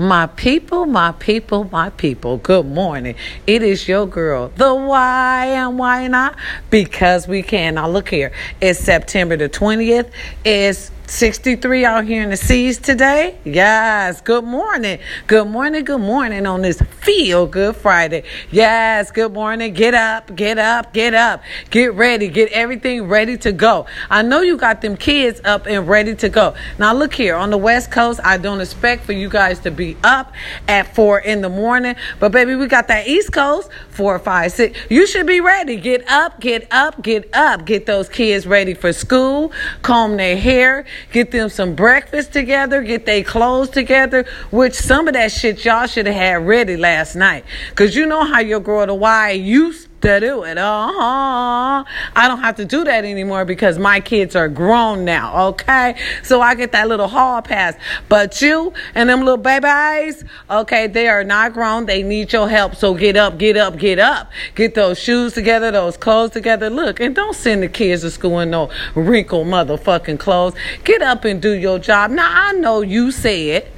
My 0.00 0.28
people, 0.28 0.86
my 0.86 1.10
people, 1.10 1.64
my 1.72 1.90
people, 1.90 2.36
good 2.36 2.66
morning. 2.66 3.16
It 3.48 3.64
is 3.64 3.88
your 3.88 4.06
girl, 4.06 4.52
the 4.54 4.72
why 4.72 5.46
and 5.46 5.76
why 5.76 6.06
not? 6.06 6.36
Because 6.70 7.26
we 7.26 7.42
can. 7.42 7.74
Now, 7.74 7.88
look 7.88 8.08
here. 8.08 8.30
It's 8.60 8.78
September 8.78 9.36
the 9.36 9.48
20th. 9.48 10.08
It's 10.44 10.92
63 11.10 11.86
out 11.86 12.04
here 12.04 12.22
in 12.22 12.30
the 12.30 12.36
seas 12.36 12.76
today. 12.76 13.38
Yes, 13.44 14.20
good 14.20 14.44
morning. 14.44 14.98
Good 15.26 15.48
morning, 15.48 15.84
good 15.84 16.02
morning 16.02 16.46
on 16.46 16.60
this 16.60 16.80
Feel 16.80 17.46
Good 17.46 17.76
Friday. 17.76 18.24
Yes, 18.50 19.10
good 19.10 19.32
morning. 19.32 19.72
Get 19.72 19.94
up, 19.94 20.34
get 20.36 20.58
up, 20.58 20.92
get 20.92 21.14
up. 21.14 21.42
Get 21.70 21.94
ready, 21.94 22.28
get 22.28 22.52
everything 22.52 23.04
ready 23.04 23.38
to 23.38 23.52
go. 23.52 23.86
I 24.10 24.20
know 24.20 24.42
you 24.42 24.58
got 24.58 24.82
them 24.82 24.98
kids 24.98 25.40
up 25.44 25.66
and 25.66 25.88
ready 25.88 26.14
to 26.16 26.28
go. 26.28 26.54
Now, 26.78 26.92
look 26.92 27.14
here 27.14 27.36
on 27.36 27.50
the 27.50 27.58
West 27.58 27.90
Coast, 27.90 28.20
I 28.22 28.36
don't 28.36 28.60
expect 28.60 29.04
for 29.04 29.12
you 29.12 29.30
guys 29.30 29.60
to 29.60 29.70
be 29.70 29.96
up 30.04 30.34
at 30.68 30.94
4 30.94 31.20
in 31.20 31.40
the 31.40 31.48
morning, 31.48 31.96
but 32.20 32.32
baby, 32.32 32.54
we 32.54 32.66
got 32.66 32.88
that 32.88 33.08
East 33.08 33.32
Coast, 33.32 33.70
4, 33.90 34.18
5, 34.18 34.52
6. 34.52 34.78
You 34.90 35.06
should 35.06 35.26
be 35.26 35.40
ready. 35.40 35.76
Get 35.76 36.06
up, 36.10 36.38
get 36.38 36.68
up, 36.70 37.02
get 37.02 37.34
up. 37.34 37.64
Get 37.64 37.86
those 37.86 38.10
kids 38.10 38.46
ready 38.46 38.74
for 38.74 38.92
school, 38.92 39.52
comb 39.82 40.18
their 40.18 40.36
hair 40.36 40.84
get 41.12 41.30
them 41.30 41.48
some 41.48 41.74
breakfast 41.74 42.32
together, 42.32 42.82
get 42.82 43.06
their 43.06 43.24
clothes 43.24 43.70
together, 43.70 44.24
which 44.50 44.74
some 44.74 45.08
of 45.08 45.14
that 45.14 45.32
shit 45.32 45.64
y'all 45.64 45.86
should 45.86 46.06
have 46.06 46.14
had 46.14 46.46
ready 46.46 46.76
last 46.76 47.16
night. 47.16 47.44
Cause 47.74 47.94
you 47.96 48.06
know 48.06 48.24
how 48.24 48.40
your 48.40 48.60
girl 48.60 48.86
the 48.86 48.94
Y 48.94 49.30
used 49.30 49.87
to 50.00 50.20
do 50.20 50.44
it. 50.44 50.58
Uh-huh. 50.58 51.84
I 52.14 52.28
don't 52.28 52.40
have 52.40 52.56
to 52.56 52.64
do 52.64 52.84
that 52.84 53.04
anymore 53.04 53.44
because 53.44 53.78
my 53.78 54.00
kids 54.00 54.36
are 54.36 54.48
grown 54.48 55.04
now, 55.04 55.48
okay? 55.48 55.96
So 56.22 56.40
I 56.40 56.54
get 56.54 56.72
that 56.72 56.88
little 56.88 57.08
hall 57.08 57.42
pass. 57.42 57.74
But 58.08 58.40
you 58.40 58.72
and 58.94 59.08
them 59.08 59.20
little 59.20 59.36
babies, 59.36 60.24
okay, 60.50 60.86
they 60.86 61.08
are 61.08 61.24
not 61.24 61.52
grown. 61.52 61.86
They 61.86 62.02
need 62.02 62.32
your 62.32 62.48
help. 62.48 62.74
So 62.74 62.94
get 62.94 63.16
up, 63.16 63.38
get 63.38 63.56
up, 63.56 63.78
get 63.78 63.98
up. 63.98 64.30
Get 64.54 64.74
those 64.74 64.98
shoes 64.98 65.34
together, 65.34 65.70
those 65.70 65.96
clothes 65.96 66.30
together. 66.30 66.70
Look, 66.70 67.00
and 67.00 67.14
don't 67.14 67.34
send 67.34 67.62
the 67.62 67.68
kids 67.68 68.02
to 68.02 68.10
school 68.10 68.40
in 68.40 68.50
no 68.50 68.70
wrinkled 68.94 69.46
motherfucking 69.46 70.18
clothes. 70.18 70.54
Get 70.84 71.02
up 71.02 71.24
and 71.24 71.42
do 71.42 71.52
your 71.52 71.78
job. 71.78 72.10
Now 72.10 72.28
I 72.30 72.52
know 72.52 72.82
you 72.82 73.10
said 73.10 73.68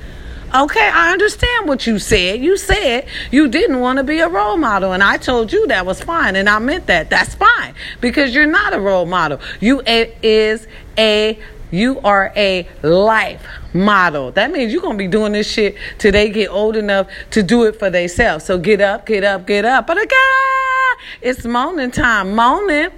Okay, 0.52 0.90
I 0.92 1.12
understand 1.12 1.68
what 1.68 1.86
you 1.86 2.00
said. 2.00 2.40
You 2.40 2.56
said 2.56 3.06
you 3.30 3.46
didn't 3.46 3.78
want 3.78 3.98
to 3.98 4.02
be 4.02 4.18
a 4.18 4.28
role 4.28 4.56
model, 4.56 4.92
and 4.92 5.00
I 5.00 5.16
told 5.16 5.52
you 5.52 5.68
that 5.68 5.86
was 5.86 6.02
fine, 6.02 6.34
and 6.34 6.48
I 6.48 6.58
meant 6.58 6.88
that. 6.88 7.08
That's 7.08 7.36
fine 7.36 7.72
because 8.00 8.34
you're 8.34 8.46
not 8.46 8.74
a 8.74 8.80
role 8.80 9.06
model. 9.06 9.38
You 9.60 9.80
a, 9.86 10.12
is 10.24 10.66
a 10.98 11.38
you 11.70 12.00
are 12.00 12.32
a 12.34 12.68
life 12.82 13.46
model. 13.72 14.32
That 14.32 14.50
means 14.50 14.72
you're 14.72 14.82
gonna 14.82 14.98
be 14.98 15.06
doing 15.06 15.34
this 15.34 15.48
shit 15.48 15.76
till 15.98 16.10
they 16.10 16.30
get 16.30 16.48
old 16.48 16.74
enough 16.74 17.06
to 17.30 17.44
do 17.44 17.62
it 17.66 17.78
for 17.78 17.88
themselves. 17.88 18.44
So 18.44 18.58
get 18.58 18.80
up, 18.80 19.06
get 19.06 19.22
up, 19.22 19.46
get 19.46 19.64
up. 19.64 19.86
But 19.86 20.02
again, 20.02 20.96
it's 21.22 21.44
morning 21.44 21.92
time. 21.92 22.34
Morning. 22.34 22.90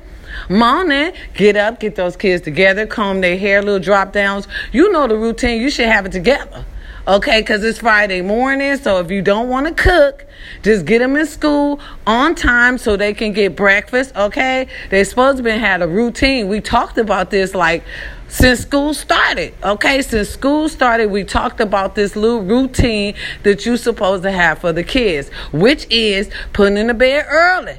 Morning, 0.49 1.13
get 1.35 1.57
up, 1.57 1.79
get 1.79 1.95
those 1.95 2.17
kids 2.17 2.43
together, 2.43 2.87
comb 2.87 3.21
their 3.21 3.37
hair, 3.37 3.61
little 3.61 3.79
drop 3.79 4.15
downs. 4.15 4.49
You 4.73 4.91
know 4.91 5.07
the 5.07 5.19
routine. 5.19 5.61
You 5.61 5.69
should 5.69 5.89
have 5.89 6.07
it 6.07 6.13
together 6.13 6.65
okay? 7.07 7.41
Because 7.41 7.65
it's 7.65 7.79
Friday 7.79 8.23
morning. 8.23 8.77
So 8.77 8.99
if 9.01 9.11
you 9.11 9.23
don't 9.23 9.49
want 9.49 9.67
to 9.67 9.75
cook, 9.75 10.27
just 10.63 10.87
get 10.87 10.99
them 10.99 11.17
in 11.17 11.27
school 11.27 11.81
on 12.07 12.35
time 12.35 12.79
so 12.79 12.97
they 12.97 13.15
can 13.15 13.33
get 13.33 13.57
breakfast, 13.57 14.15
okay? 14.17 14.69
They're 14.91 15.05
supposed 15.05 15.39
to 15.39 15.43
be 15.43 15.51
had 15.51 15.83
a 15.83 15.89
routine. 15.89 16.49
We 16.49 16.61
talked 16.61 16.99
about 16.99 17.31
this 17.31 17.55
like 17.55 17.85
since 18.29 18.61
school 18.61 18.95
started, 18.95 19.55
okay? 19.63 20.01
Since 20.03 20.31
school 20.31 20.69
started, 20.69 21.11
we 21.11 21.25
talked 21.25 21.61
about 21.61 21.95
this 21.95 22.17
little 22.17 22.43
routine 22.43 23.15
that 23.43 23.67
you're 23.67 23.77
supposed 23.77 24.23
to 24.23 24.33
have 24.33 24.59
for 24.59 24.73
the 24.73 24.83
kids, 24.83 25.29
which 25.53 25.87
is 25.91 26.31
putting 26.53 26.79
in 26.79 26.87
the 26.87 26.95
bed 26.95 27.27
early 27.29 27.79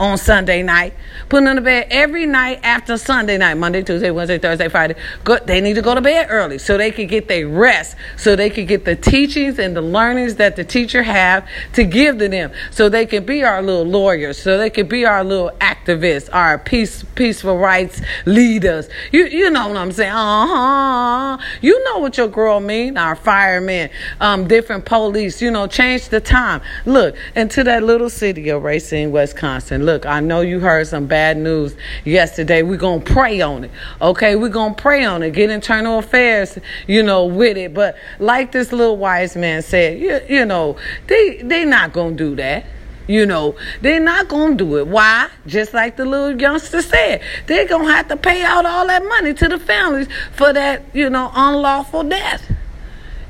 on 0.00 0.16
Sunday 0.16 0.62
night, 0.62 0.94
putting 1.28 1.44
them 1.44 1.56
to 1.56 1.62
bed 1.62 1.86
every 1.90 2.24
night 2.24 2.58
after 2.62 2.96
Sunday 2.96 3.36
night, 3.36 3.54
Monday, 3.54 3.82
Tuesday, 3.82 4.10
Wednesday, 4.10 4.38
Thursday, 4.38 4.68
Friday. 4.68 4.94
Go, 5.24 5.38
they 5.38 5.60
need 5.60 5.74
to 5.74 5.82
go 5.82 5.94
to 5.94 6.00
bed 6.00 6.28
early 6.30 6.56
so 6.56 6.78
they 6.78 6.90
can 6.90 7.06
get 7.06 7.28
their 7.28 7.46
rest, 7.46 7.96
so 8.16 8.34
they 8.34 8.48
can 8.48 8.64
get 8.64 8.86
the 8.86 8.96
teachings 8.96 9.58
and 9.58 9.76
the 9.76 9.82
learnings 9.82 10.36
that 10.36 10.56
the 10.56 10.64
teacher 10.64 11.02
have 11.02 11.46
to 11.74 11.84
give 11.84 12.18
to 12.18 12.28
them, 12.28 12.50
so 12.70 12.88
they 12.88 13.04
can 13.04 13.26
be 13.26 13.44
our 13.44 13.60
little 13.60 13.84
lawyers, 13.84 14.42
so 14.42 14.56
they 14.56 14.70
can 14.70 14.88
be 14.88 15.04
our 15.04 15.22
little 15.22 15.50
activists, 15.60 16.30
our 16.32 16.58
peace, 16.58 17.04
peaceful 17.14 17.58
rights 17.58 18.00
leaders. 18.24 18.88
You, 19.12 19.26
you 19.26 19.50
know 19.50 19.68
what 19.68 19.76
I'm 19.76 19.92
saying? 19.92 20.12
Uh 20.12 20.46
huh. 20.46 21.38
You 21.60 21.84
know 21.84 21.98
what 21.98 22.16
your 22.16 22.28
girl 22.28 22.58
mean? 22.58 22.96
Our 22.96 23.14
firemen, 23.14 23.90
um, 24.18 24.48
different 24.48 24.86
police. 24.86 25.42
You 25.42 25.50
know, 25.50 25.66
change 25.66 26.08
the 26.08 26.22
time. 26.22 26.62
Look 26.86 27.16
into 27.36 27.62
that 27.64 27.82
little 27.82 28.08
city 28.08 28.48
of 28.48 28.62
Racine, 28.62 29.12
Wisconsin 29.12 29.89
look, 29.90 30.06
I 30.06 30.20
know 30.20 30.40
you 30.40 30.60
heard 30.60 30.86
some 30.86 31.06
bad 31.06 31.36
news 31.36 31.74
yesterday. 32.04 32.62
We're 32.62 32.76
going 32.76 33.02
to 33.02 33.12
pray 33.12 33.40
on 33.40 33.64
it. 33.64 33.70
Okay, 34.00 34.36
we're 34.36 34.48
going 34.48 34.74
to 34.76 34.80
pray 34.80 35.04
on 35.04 35.22
it. 35.24 35.32
Get 35.32 35.50
internal 35.50 35.98
affairs, 35.98 36.58
you 36.86 37.02
know, 37.02 37.26
with 37.26 37.56
it. 37.56 37.74
But 37.74 37.96
like 38.20 38.52
this 38.52 38.72
little 38.72 38.96
wise 38.96 39.34
man 39.36 39.62
said, 39.62 39.98
you, 39.98 40.20
you 40.28 40.44
know, 40.44 40.76
they 41.08 41.42
they 41.42 41.64
not 41.64 41.92
going 41.92 42.16
to 42.16 42.30
do 42.30 42.36
that. 42.36 42.66
You 43.08 43.26
know, 43.26 43.56
they're 43.80 43.98
not 43.98 44.28
going 44.28 44.56
to 44.56 44.64
do 44.64 44.78
it. 44.78 44.86
Why? 44.86 45.28
Just 45.44 45.74
like 45.74 45.96
the 45.96 46.04
little 46.04 46.40
youngster 46.40 46.80
said, 46.80 47.22
they're 47.48 47.66
going 47.66 47.86
to 47.88 47.92
have 47.92 48.06
to 48.08 48.16
pay 48.16 48.44
out 48.44 48.64
all 48.64 48.86
that 48.86 49.02
money 49.02 49.34
to 49.34 49.48
the 49.48 49.58
families 49.58 50.06
for 50.30 50.52
that, 50.52 50.84
you 50.94 51.10
know, 51.10 51.32
unlawful 51.34 52.04
death. 52.04 52.52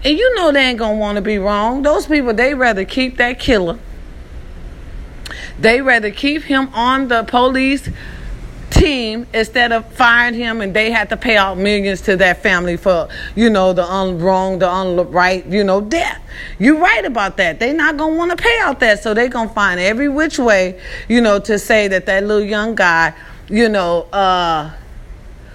And 0.05 0.19
you 0.19 0.35
know 0.35 0.53
they 0.53 0.65
ain't 0.65 0.79
going 0.79 0.97
to 0.97 1.01
want 1.01 1.17
to 1.17 1.23
be 1.23 1.39
wrong. 1.39 1.81
Those 1.81 2.07
people, 2.07 2.35
they 2.35 2.53
rather 2.53 2.85
keep 2.85 3.17
that 3.17 3.39
killer 3.39 3.79
they 5.59 5.81
rather 5.81 6.11
keep 6.11 6.43
him 6.43 6.69
on 6.75 7.09
the 7.09 7.23
police 7.25 7.89
team 8.71 9.27
instead 9.35 9.73
of 9.73 9.85
firing 9.93 10.35
him 10.35 10.61
and 10.61 10.73
they 10.75 10.91
had 10.91 11.09
to 11.09 11.17
pay 11.17 11.37
out 11.37 11.59
millions 11.59 12.01
to 12.03 12.17
that 12.17 12.43
family 12.43 12.77
for 12.77 13.09
you 13.35 13.51
know 13.51 13.73
the 13.73 13.83
unwrong 13.83 14.59
the 14.59 14.67
unright 14.67 15.51
you 15.51 15.65
know 15.65 15.81
death. 15.81 16.23
You're 16.59 16.79
right 16.79 17.05
about 17.05 17.37
that. 17.39 17.59
They're 17.59 17.75
not 17.75 17.97
gonna 17.97 18.17
want 18.17 18.31
to 18.31 18.37
pay 18.37 18.59
out 18.61 18.81
that 18.81 19.03
so 19.03 19.13
they're 19.13 19.29
gonna 19.29 19.51
find 19.51 19.81
every 19.81 20.09
which 20.09 20.39
way 20.39 20.81
you 21.09 21.21
know 21.21 21.39
to 21.41 21.59
say 21.59 21.89
that 21.89 22.07
that 22.07 22.25
little 22.25 22.45
young 22.45 22.75
guy 22.75 23.15
you 23.49 23.69
know 23.69 24.03
uh 24.13 24.71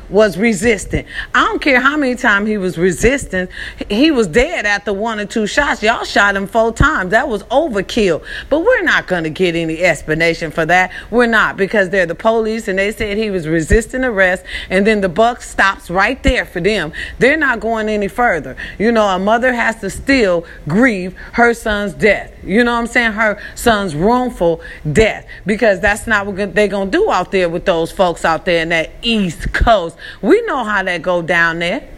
was 0.10 0.38
resistant. 0.38 1.08
I 1.34 1.46
don't 1.46 1.62
care 1.62 1.80
how 1.80 1.98
many 1.98 2.16
times 2.16 2.48
he 2.48 2.58
was 2.58 2.78
resistant. 2.78 3.50
He 3.90 4.12
was 4.12 4.28
dead 4.28 4.66
after 4.66 4.94
one 4.94 5.20
or 5.20 5.26
two 5.26 5.48
shots. 5.48 5.82
Y'all 5.82 6.04
shot 6.04 6.36
him 6.36 6.48
four 6.48 6.74
times. 6.74 7.12
That 7.12 7.28
was 7.28 7.44
overkill. 7.44 8.24
But 8.50 8.60
we're 8.60 8.84
not 8.84 9.08
going 9.08 9.24
to 9.24 9.30
get 9.30 9.56
any 9.56 9.80
explanation 9.82 10.52
for 10.52 10.66
that. 10.66 10.92
We're 11.12 11.26
not 11.26 11.58
because 11.58 11.90
they're 11.90 12.06
the 12.06 12.16
police 12.16 12.68
and 12.68 12.78
they 12.78 12.92
said 12.92 13.18
he 13.18 13.30
was 13.30 13.48
resisting 13.48 14.04
arrest 14.04 14.44
and 14.70 14.86
then 14.86 15.02
the 15.02 15.10
buck 15.10 15.42
stops 15.42 15.90
right 15.90 16.22
there 16.24 16.46
for 16.46 16.62
them. 16.62 16.94
They're 17.20 17.38
not 17.38 17.60
going 17.60 17.90
any 17.90 18.08
further. 18.08 18.56
You 18.78 18.92
know, 18.92 19.08
a 19.08 19.20
mother 19.20 19.54
has 19.54 19.80
to 19.82 19.90
still 19.90 20.46
grieve 20.68 21.16
her 21.34 21.54
son's 21.54 21.94
death. 21.94 22.32
You 22.44 22.64
know 22.64 22.74
what 22.74 22.80
I'm 22.80 22.88
saying? 22.88 23.14
Her 23.14 23.42
son's 23.56 23.96
wrongful 23.96 24.62
death 24.92 25.26
because 25.46 25.80
that's 25.80 26.08
not 26.08 26.26
what 26.26 26.54
they're 26.54 26.68
going 26.68 26.92
to 26.92 26.98
do 26.98 27.12
out 27.12 27.32
there 27.32 27.50
with 27.50 27.66
those 27.66 27.92
folks 27.92 28.24
out 28.24 28.46
there 28.46 28.62
in 28.62 28.70
that 28.70 28.92
East 29.02 29.52
Coast 29.54 29.95
we 30.22 30.42
know 30.44 30.64
how 30.64 30.84
that 30.84 31.02
go 31.02 31.22
down 31.22 31.60
there. 31.60 31.90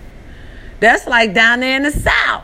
That's 0.80 1.08
like 1.08 1.34
down 1.34 1.62
there 1.62 1.76
in 1.76 1.84
the 1.84 1.92
South. 1.92 2.44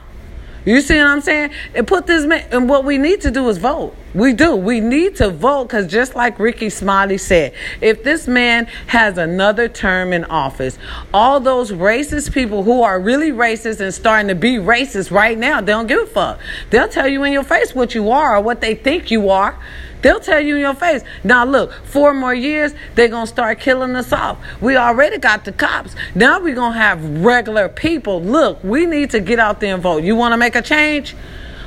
You 0.66 0.80
see 0.80 0.98
what 0.98 1.08
I'm 1.08 1.22
saying? 1.22 1.52
And 1.76 1.86
put 1.86 2.08
this 2.08 2.26
man, 2.26 2.48
and 2.52 2.70
what 2.70 2.86
we 2.86 2.98
need 2.98 3.20
to 3.22 3.32
do 3.32 3.50
is 3.50 3.58
vote. 3.58 3.94
We 4.14 4.32
do. 4.32 4.56
We 4.56 4.80
need 4.80 5.18
to 5.18 5.30
vote 5.30 5.66
because 5.66 5.92
just 5.92 6.16
like 6.16 6.40
Rickey 6.40 6.70
Smiley 6.70 7.18
said, 7.18 7.54
if 7.82 8.04
this 8.04 8.28
man 8.28 8.68
has 8.88 9.18
another 9.18 9.68
term 9.68 10.14
in 10.14 10.24
office, 10.26 10.78
all 11.14 11.42
those 11.42 11.72
racist 11.72 12.32
people 12.32 12.64
who 12.64 12.82
are 12.82 13.00
really 13.00 13.32
racist 13.32 13.82
and 13.82 13.94
starting 13.94 14.30
to 14.30 14.36
be 14.36 14.56
racist 14.56 15.12
right 15.12 15.38
now, 15.38 15.60
they 15.60 15.74
don't 15.74 15.88
give 15.88 16.04
a 16.04 16.06
fuck. 16.06 16.40
They'll 16.70 16.88
tell 16.88 17.10
you 17.10 17.24
in 17.24 17.34
your 17.34 17.44
face 17.44 17.76
what 17.76 17.94
you 17.94 18.12
are 18.12 18.38
or 18.38 18.42
what 18.42 18.62
they 18.62 18.76
think 18.76 19.12
you 19.12 19.30
are. 19.30 19.60
They'll 20.04 20.20
tell 20.20 20.40
you 20.40 20.56
in 20.56 20.62
your 20.62 20.76
face. 20.76 21.02
Now 21.24 21.46
look, 21.46 21.74
four 21.86 22.14
more 22.14 22.34
years, 22.34 22.76
they're 22.94 23.08
gonna 23.08 23.26
start 23.26 23.60
killing 23.60 23.96
us 23.96 24.14
off. 24.14 24.38
We 24.62 24.76
already 24.76 25.18
got 25.18 25.46
the 25.46 25.52
cops. 25.52 25.96
Now 26.14 26.40
we're 26.40 26.56
gonna 26.56 26.78
have 26.78 27.24
regular 27.24 27.70
people. 27.70 28.22
Look, 28.22 28.64
we 28.64 28.86
need 28.86 29.10
to 29.12 29.20
get 29.20 29.40
out 29.40 29.60
there 29.60 29.74
and 29.74 29.82
vote. 29.82 30.04
You 30.04 30.16
wanna 30.16 30.38
make 30.38 30.56
a 30.56 30.62
change? 30.62 31.16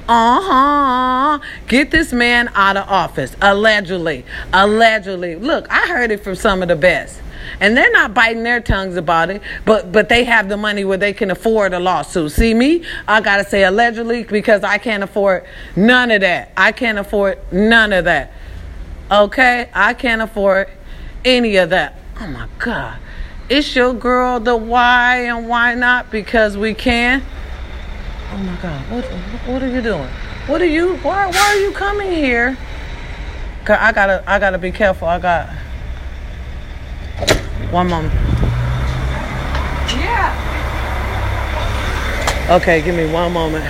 Uh 0.08 0.40
huh. 0.40 1.38
Get 1.66 1.90
this 1.90 2.12
man 2.12 2.48
out 2.54 2.76
of 2.76 2.88
office. 2.88 3.34
Allegedly. 3.42 4.24
Allegedly. 4.52 5.34
Look, 5.34 5.66
I 5.68 5.88
heard 5.88 6.12
it 6.12 6.22
from 6.22 6.36
some 6.36 6.62
of 6.62 6.68
the 6.68 6.76
best 6.76 7.20
and 7.60 7.76
they're 7.76 7.92
not 7.92 8.14
biting 8.14 8.42
their 8.42 8.60
tongues 8.60 8.96
about 8.96 9.30
it 9.30 9.42
but 9.64 9.92
but 9.92 10.08
they 10.08 10.24
have 10.24 10.48
the 10.48 10.56
money 10.56 10.84
where 10.84 10.98
they 10.98 11.12
can 11.12 11.30
afford 11.30 11.72
a 11.72 11.78
lawsuit 11.78 12.30
see 12.32 12.54
me 12.54 12.84
i 13.06 13.20
gotta 13.20 13.44
say 13.44 13.64
allegedly 13.64 14.24
because 14.24 14.62
i 14.62 14.78
can't 14.78 15.02
afford 15.02 15.44
none 15.74 16.10
of 16.10 16.20
that 16.20 16.52
i 16.56 16.72
can't 16.72 16.98
afford 16.98 17.38
none 17.52 17.92
of 17.92 18.04
that 18.04 18.32
okay 19.10 19.70
i 19.74 19.94
can't 19.94 20.22
afford 20.22 20.68
any 21.24 21.56
of 21.56 21.70
that 21.70 21.98
oh 22.20 22.26
my 22.28 22.48
god 22.58 22.98
it's 23.48 23.76
your 23.76 23.92
girl 23.92 24.40
the 24.40 24.56
why 24.56 25.18
and 25.26 25.48
why 25.48 25.74
not 25.74 26.10
because 26.10 26.56
we 26.56 26.74
can 26.74 27.22
Oh 28.32 28.38
my 28.38 28.56
God! 28.60 28.80
What 28.90 29.04
what 29.46 29.62
are 29.62 29.68
you 29.68 29.80
doing? 29.80 30.08
What 30.46 30.60
are 30.60 30.66
you? 30.66 30.96
Why 30.96 31.26
why 31.26 31.38
are 31.38 31.60
you 31.60 31.72
coming 31.72 32.10
here? 32.10 32.56
I 33.68 33.92
gotta 33.92 34.22
I 34.26 34.38
gotta 34.38 34.58
be 34.58 34.72
careful. 34.72 35.08
I 35.08 35.18
got 35.18 35.48
one 37.70 37.88
moment. 37.88 38.14
Yeah. 39.92 40.44
Okay, 42.50 42.80
give 42.82 42.94
me 42.94 43.10
one 43.12 43.32
moment. 43.32 43.64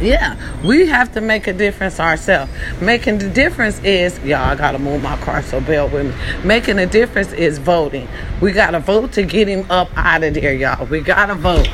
Yeah, 0.00 0.36
we 0.62 0.86
have 0.86 1.12
to 1.14 1.20
make 1.20 1.48
a 1.48 1.52
difference 1.52 1.98
ourselves. 1.98 2.52
Making 2.80 3.18
the 3.18 3.28
difference 3.28 3.80
is, 3.80 4.16
y'all, 4.20 4.50
I 4.50 4.54
gotta 4.54 4.78
move 4.78 5.02
my 5.02 5.16
car, 5.18 5.42
so 5.42 5.60
bear 5.60 5.86
with 5.86 6.06
me. 6.06 6.12
Making 6.44 6.78
a 6.78 6.86
difference 6.86 7.32
is 7.32 7.58
voting. 7.58 8.06
We 8.40 8.52
gotta 8.52 8.78
vote 8.78 9.12
to 9.14 9.24
get 9.24 9.48
him 9.48 9.68
up 9.70 9.90
out 9.96 10.22
of 10.22 10.34
there, 10.34 10.52
y'all. 10.52 10.86
We 10.86 11.00
gotta 11.00 11.34
vote. 11.34 11.68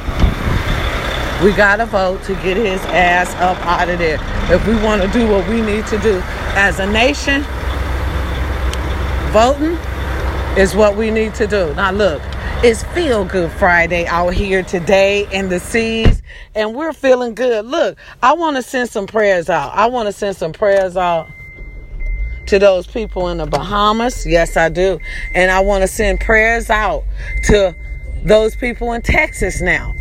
We 1.43 1.53
gotta 1.53 1.85
vote 1.85 2.23
to 2.25 2.35
get 2.37 2.57
his 2.57 2.81
ass 2.87 3.35
up 3.35 3.59
out 3.67 3.91
of 3.91 3.99
there. 3.99 4.19
If 4.51 4.67
we 4.67 4.77
wanna 4.77 5.13
do 5.13 5.29
what 5.29 5.47
we 5.47 5.61
need 5.61 5.87
to 5.89 5.99
do 5.99 6.23
as 6.55 6.79
a 6.81 6.87
nation, 6.87 7.43
voting 9.33 9.77
is 10.57 10.77
what 10.77 10.97
we 10.97 11.11
need 11.11 11.35
to 11.35 11.49
do. 11.49 11.75
Now, 11.75 11.91
look, 11.91 12.23
it's 12.63 12.85
Feel 12.95 13.25
Good 13.25 13.51
Friday 13.53 14.07
out 14.07 14.35
here 14.35 14.63
today 14.63 15.27
in 15.33 15.49
the 15.49 15.59
seas, 15.59 16.23
and 16.55 16.77
we're 16.77 16.93
feeling 16.93 17.35
good. 17.35 17.67
Look, 17.67 17.99
I 18.23 18.35
want 18.35 18.57
to 18.57 18.63
send 18.63 18.89
some 18.89 19.07
prayers 19.09 19.51
out. 19.51 19.75
I 19.75 19.87
want 19.87 20.07
to 20.07 20.13
send 20.13 20.37
some 20.37 20.53
prayers 20.53 20.97
out 20.97 21.29
to 22.47 22.61
those 22.61 22.87
people 22.87 23.29
in 23.31 23.39
the 23.39 23.47
Bahamas. 23.47 24.25
Yes, 24.27 24.57
I 24.57 24.69
do. 24.69 25.01
And 25.35 25.51
I 25.51 25.59
want 25.59 25.83
to 25.83 25.89
send 25.89 26.21
prayers 26.21 26.71
out 26.71 27.03
to 27.45 27.75
those 28.25 28.55
people 28.55 28.93
in 28.93 29.03
Texas 29.03 29.61
now. 29.61 29.93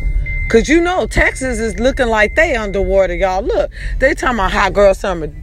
Cause 0.50 0.70
you 0.70 0.82
know 0.82 1.08
Texas 1.08 1.58
is 1.58 1.80
looking 1.80 2.08
like 2.08 2.36
they 2.36 2.56
underwater, 2.56 3.16
y'all. 3.16 3.42
Look, 3.42 3.72
they 3.98 4.14
talking 4.14 4.38
about 4.38 4.52
hot 4.52 4.74
girl 4.74 4.94
summer. 4.94 5.34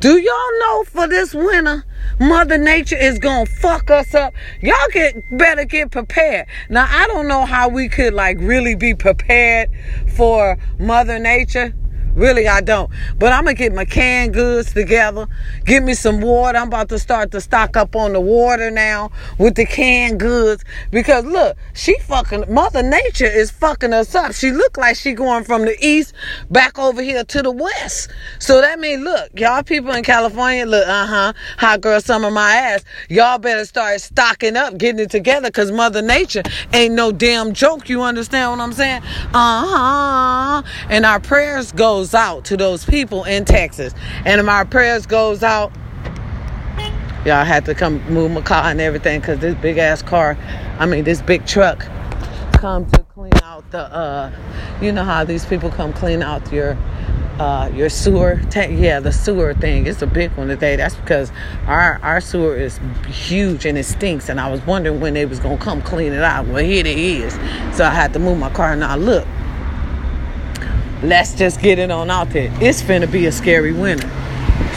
Do 0.00 0.16
y'all 0.16 0.58
know 0.60 0.84
for 0.84 1.06
this 1.06 1.34
winter, 1.34 1.84
Mother 2.18 2.56
Nature 2.56 2.96
is 2.96 3.18
gonna 3.18 3.44
fuck 3.44 3.90
us 3.90 4.14
up? 4.14 4.32
Y'all 4.62 4.74
get 4.94 5.14
better 5.36 5.66
get 5.66 5.90
prepared. 5.90 6.46
Now 6.70 6.88
I 6.88 7.06
don't 7.06 7.28
know 7.28 7.44
how 7.44 7.68
we 7.68 7.90
could 7.90 8.14
like 8.14 8.38
really 8.40 8.74
be 8.74 8.94
prepared 8.94 9.68
for 10.16 10.56
Mother 10.78 11.18
Nature 11.18 11.74
Really, 12.14 12.48
I 12.48 12.60
don't. 12.60 12.90
But 13.18 13.32
I'm 13.32 13.44
gonna 13.44 13.54
get 13.54 13.72
my 13.72 13.84
canned 13.84 14.34
goods 14.34 14.72
together. 14.72 15.28
Get 15.64 15.82
me 15.82 15.94
some 15.94 16.20
water. 16.20 16.58
I'm 16.58 16.66
about 16.66 16.88
to 16.88 16.98
start 16.98 17.30
to 17.32 17.40
stock 17.40 17.76
up 17.76 17.94
on 17.94 18.12
the 18.12 18.20
water 18.20 18.70
now 18.70 19.12
with 19.38 19.54
the 19.54 19.64
canned 19.64 20.18
goods. 20.18 20.64
Because 20.90 21.24
look, 21.24 21.56
she 21.72 21.96
fucking 22.00 22.52
Mother 22.52 22.82
Nature 22.82 23.26
is 23.26 23.50
fucking 23.50 23.92
us 23.92 24.14
up. 24.14 24.32
She 24.32 24.50
look 24.50 24.76
like 24.76 24.96
she 24.96 25.12
going 25.12 25.44
from 25.44 25.64
the 25.64 25.76
east 25.80 26.12
back 26.50 26.78
over 26.78 27.00
here 27.00 27.22
to 27.22 27.42
the 27.42 27.50
west. 27.52 28.10
So 28.40 28.60
that 28.60 28.80
means 28.80 29.02
look, 29.02 29.38
y'all 29.38 29.62
people 29.62 29.92
in 29.92 30.02
California, 30.02 30.66
look, 30.66 30.86
uh-huh, 30.86 31.32
hot 31.58 31.80
girl 31.80 32.00
summer 32.00 32.30
my 32.30 32.52
ass. 32.52 32.84
Y'all 33.08 33.38
better 33.38 33.64
start 33.64 34.00
stocking 34.00 34.56
up, 34.56 34.76
getting 34.78 35.00
it 35.00 35.10
together, 35.10 35.50
cause 35.50 35.70
Mother 35.70 36.02
Nature 36.02 36.42
ain't 36.72 36.94
no 36.94 37.12
damn 37.12 37.52
joke. 37.52 37.88
You 37.88 38.02
understand 38.02 38.50
what 38.50 38.60
I'm 38.60 38.72
saying? 38.72 39.02
Uh-huh. 39.32 40.62
And 40.88 41.06
our 41.06 41.20
prayers 41.20 41.70
go 41.70 41.99
goes 42.00 42.14
out 42.14 42.46
to 42.46 42.56
those 42.56 42.82
people 42.86 43.24
in 43.24 43.44
Texas. 43.44 43.92
And 44.24 44.44
my 44.46 44.64
prayers 44.64 45.04
goes 45.04 45.42
out. 45.42 45.70
Y'all 47.26 47.44
had 47.44 47.66
to 47.66 47.74
come 47.74 48.02
move 48.08 48.30
my 48.30 48.40
car 48.40 48.70
and 48.70 48.80
everything 48.80 49.20
because 49.20 49.38
this 49.40 49.54
big 49.56 49.76
ass 49.76 50.00
car, 50.00 50.38
I 50.78 50.86
mean 50.86 51.04
this 51.04 51.20
big 51.20 51.44
truck, 51.46 51.86
come 52.52 52.86
to 52.92 53.02
clean 53.14 53.34
out 53.42 53.70
the. 53.70 53.80
uh 53.80 54.32
You 54.80 54.92
know 54.92 55.04
how 55.04 55.24
these 55.24 55.44
people 55.44 55.68
come 55.68 55.92
clean 55.92 56.22
out 56.22 56.50
your 56.50 56.78
uh, 57.38 57.70
your 57.74 57.90
sewer 57.90 58.40
tank. 58.48 58.80
Yeah, 58.80 59.00
the 59.00 59.12
sewer 59.12 59.52
thing. 59.52 59.86
It's 59.86 60.00
a 60.00 60.06
big 60.06 60.30
one 60.38 60.48
today. 60.48 60.76
That's 60.76 60.94
because 60.94 61.30
our 61.66 62.00
our 62.02 62.22
sewer 62.22 62.56
is 62.56 62.80
huge 63.08 63.66
and 63.66 63.76
it 63.76 63.84
stinks. 63.84 64.30
And 64.30 64.40
I 64.40 64.50
was 64.50 64.62
wondering 64.62 65.00
when 65.00 65.12
they 65.12 65.26
was 65.26 65.38
gonna 65.38 65.58
come 65.58 65.82
clean 65.82 66.14
it 66.14 66.24
out. 66.24 66.46
Well, 66.46 66.64
here 66.64 66.80
it 66.80 66.86
is. 66.86 67.34
So 67.76 67.84
I 67.84 67.90
had 67.90 68.14
to 68.14 68.18
move 68.18 68.38
my 68.38 68.50
car. 68.50 68.74
Now 68.74 68.96
look, 68.96 69.26
let's 71.02 71.34
just 71.34 71.60
get 71.60 71.78
it 71.78 71.90
on 71.90 72.10
out 72.10 72.30
there. 72.30 72.52
It's 72.60 72.82
finna 72.82 73.10
be 73.10 73.26
a 73.26 73.32
scary 73.32 73.72
winter. 73.72 74.08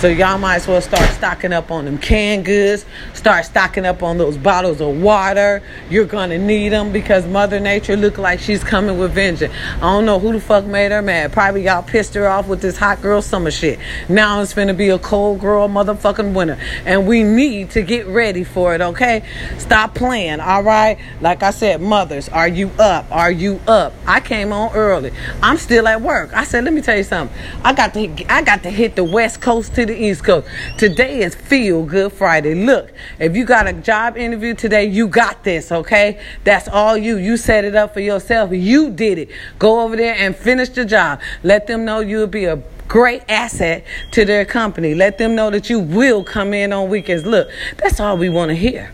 So 0.04 0.10
y'all 0.10 0.38
might 0.38 0.56
as 0.56 0.68
well 0.68 0.82
start 0.82 1.10
stocking 1.12 1.54
up 1.54 1.72
on 1.72 1.86
them 1.86 1.98
canned 1.98 2.44
goods. 2.44 2.86
Start 3.14 3.46
stocking 3.46 3.86
up 3.86 4.04
on 4.04 4.18
those 4.18 4.38
bottles 4.38 4.82
of 4.82 5.02
water. 5.02 5.64
You're 5.90 6.04
gonna 6.04 6.38
need 6.38 6.70
them 6.74 6.92
because 6.92 7.26
Mother 7.26 7.58
Nature 7.62 7.96
look 7.96 8.18
like 8.18 8.42
she's 8.42 8.66
coming 8.66 9.00
with 9.00 9.14
vengeance. 9.14 9.54
I 9.78 9.80
don't 9.80 10.06
know 10.06 10.20
who 10.20 10.34
the 10.34 10.42
fuck 10.42 10.66
made 10.66 10.92
her 10.92 11.02
mad. 11.02 11.32
Probably 11.32 11.64
y'all 11.64 11.84
pissed 11.84 12.16
her 12.16 12.28
off 12.28 12.50
with 12.50 12.62
this 12.62 12.76
hot 12.76 13.02
girl 13.02 13.22
summer 13.22 13.50
shit. 13.50 13.80
Now 14.10 14.42
it's 14.42 14.54
gonna 14.54 14.74
be 14.74 14.90
a 14.90 15.00
cold 15.00 15.40
girl 15.40 15.70
motherfucking 15.70 16.34
winter, 16.34 16.58
and 16.86 17.08
we 17.08 17.24
need 17.24 17.70
to 17.72 17.82
get 17.82 18.06
ready 18.06 18.44
for 18.44 18.76
it. 18.76 18.82
Okay, 18.82 19.24
stop 19.58 19.96
playing. 19.96 20.42
All 20.42 20.64
right. 20.64 20.98
Like 21.22 21.44
I 21.44 21.52
said, 21.52 21.80
mothers, 21.80 22.28
are 22.28 22.50
you 22.50 22.72
up? 22.78 23.06
Are 23.10 23.32
you 23.32 23.62
up? 23.68 23.94
I 24.06 24.20
came 24.20 24.52
on 24.52 24.74
early. 24.74 25.14
I'm 25.42 25.58
still 25.58 25.88
at 25.88 26.02
work. 26.02 26.34
I 26.34 26.44
said, 26.44 26.66
let 26.66 26.74
me 26.74 26.82
tell 26.82 26.98
you 26.98 27.04
something. 27.04 27.38
I 27.64 27.72
got 27.72 27.94
to 27.94 28.26
I 28.30 28.42
got 28.42 28.64
to 28.64 28.70
hit 28.70 28.98
the 28.98 29.06
West 29.06 29.40
Coast 29.40 29.73
to 29.76 29.86
the 29.86 29.96
East 29.96 30.24
Coast. 30.24 30.48
Today 30.78 31.22
is 31.22 31.34
Feel 31.34 31.84
Good 31.86 32.14
Friday. 32.14 32.54
Look, 32.54 32.92
if 33.20 33.36
you 33.36 33.46
got 33.46 33.68
a 33.68 33.74
job 33.74 34.18
interview 34.18 34.54
today, 34.54 34.86
you 34.86 35.08
got 35.08 35.44
this, 35.44 35.72
okay? 35.72 36.22
That's 36.44 36.68
all 36.68 36.96
you. 36.96 37.18
You 37.18 37.38
set 37.38 37.66
it 37.66 37.76
up 37.76 37.94
for 37.94 38.00
yourself. 38.00 38.52
You 38.52 38.92
did 38.92 39.18
it. 39.18 39.30
Go 39.58 39.82
over 39.82 39.96
there 39.96 40.16
and 40.16 40.36
finish 40.36 40.70
the 40.70 40.86
job. 40.86 41.22
Let 41.42 41.68
them 41.68 41.86
know 41.86 42.02
you'll 42.02 42.28
be 42.28 42.46
a 42.46 42.62
great 42.88 43.24
asset 43.28 43.84
to 44.12 44.26
their 44.26 44.46
company. 44.46 44.94
Let 44.94 45.18
them 45.18 45.34
know 45.34 45.50
that 45.50 45.70
you 45.70 45.80
will 45.80 46.24
come 46.24 46.54
in 46.54 46.72
on 46.72 46.90
weekends. 46.90 47.26
Look, 47.26 47.50
that's 47.78 48.00
all 48.00 48.18
we 48.18 48.30
want 48.30 48.50
to 48.50 48.56
hear. 48.56 48.92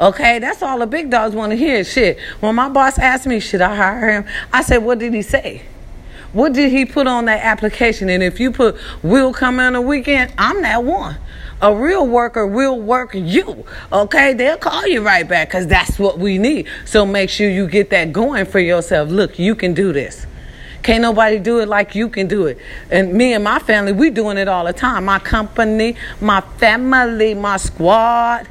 Okay, 0.00 0.38
that's 0.38 0.62
all 0.62 0.78
the 0.78 0.86
big 0.86 1.10
dogs 1.10 1.34
want 1.34 1.50
to 1.50 1.56
hear. 1.56 1.84
Shit. 1.84 2.18
When 2.40 2.54
my 2.54 2.68
boss 2.68 2.98
asked 2.98 3.26
me, 3.26 3.40
should 3.40 3.60
I 3.60 3.74
hire 3.74 4.10
him? 4.10 4.24
I 4.52 4.62
said, 4.62 4.78
what 4.78 4.98
did 5.00 5.12
he 5.12 5.22
say? 5.22 5.62
What 6.32 6.52
did 6.52 6.70
he 6.70 6.84
put 6.84 7.06
on 7.06 7.24
that 7.24 7.42
application? 7.42 8.08
And 8.08 8.22
if 8.22 8.38
you 8.38 8.52
put 8.52 8.76
will 9.02 9.32
come 9.32 9.58
on 9.60 9.74
a 9.74 9.80
weekend, 9.80 10.32
I'm 10.36 10.62
that 10.62 10.84
one. 10.84 11.16
A 11.60 11.74
real 11.74 12.06
worker 12.06 12.46
will 12.46 12.78
work 12.78 13.14
you. 13.14 13.64
Okay, 13.92 14.32
they'll 14.32 14.58
call 14.58 14.86
you 14.86 15.02
right 15.02 15.26
back 15.26 15.48
because 15.48 15.66
that's 15.66 15.98
what 15.98 16.18
we 16.18 16.38
need. 16.38 16.68
So 16.84 17.04
make 17.04 17.30
sure 17.30 17.48
you 17.48 17.66
get 17.66 17.90
that 17.90 18.12
going 18.12 18.44
for 18.44 18.60
yourself. 18.60 19.08
Look, 19.08 19.38
you 19.38 19.54
can 19.54 19.74
do 19.74 19.92
this. 19.92 20.26
Can't 20.82 21.02
nobody 21.02 21.38
do 21.38 21.58
it 21.58 21.68
like 21.68 21.94
you 21.94 22.08
can 22.08 22.28
do 22.28 22.46
it. 22.46 22.58
And 22.90 23.12
me 23.12 23.34
and 23.34 23.42
my 23.42 23.58
family, 23.58 23.92
we 23.92 24.10
doing 24.10 24.38
it 24.38 24.46
all 24.46 24.64
the 24.64 24.72
time. 24.72 25.04
My 25.06 25.18
company, 25.18 25.96
my 26.20 26.40
family, 26.40 27.34
my 27.34 27.56
squad. 27.56 28.46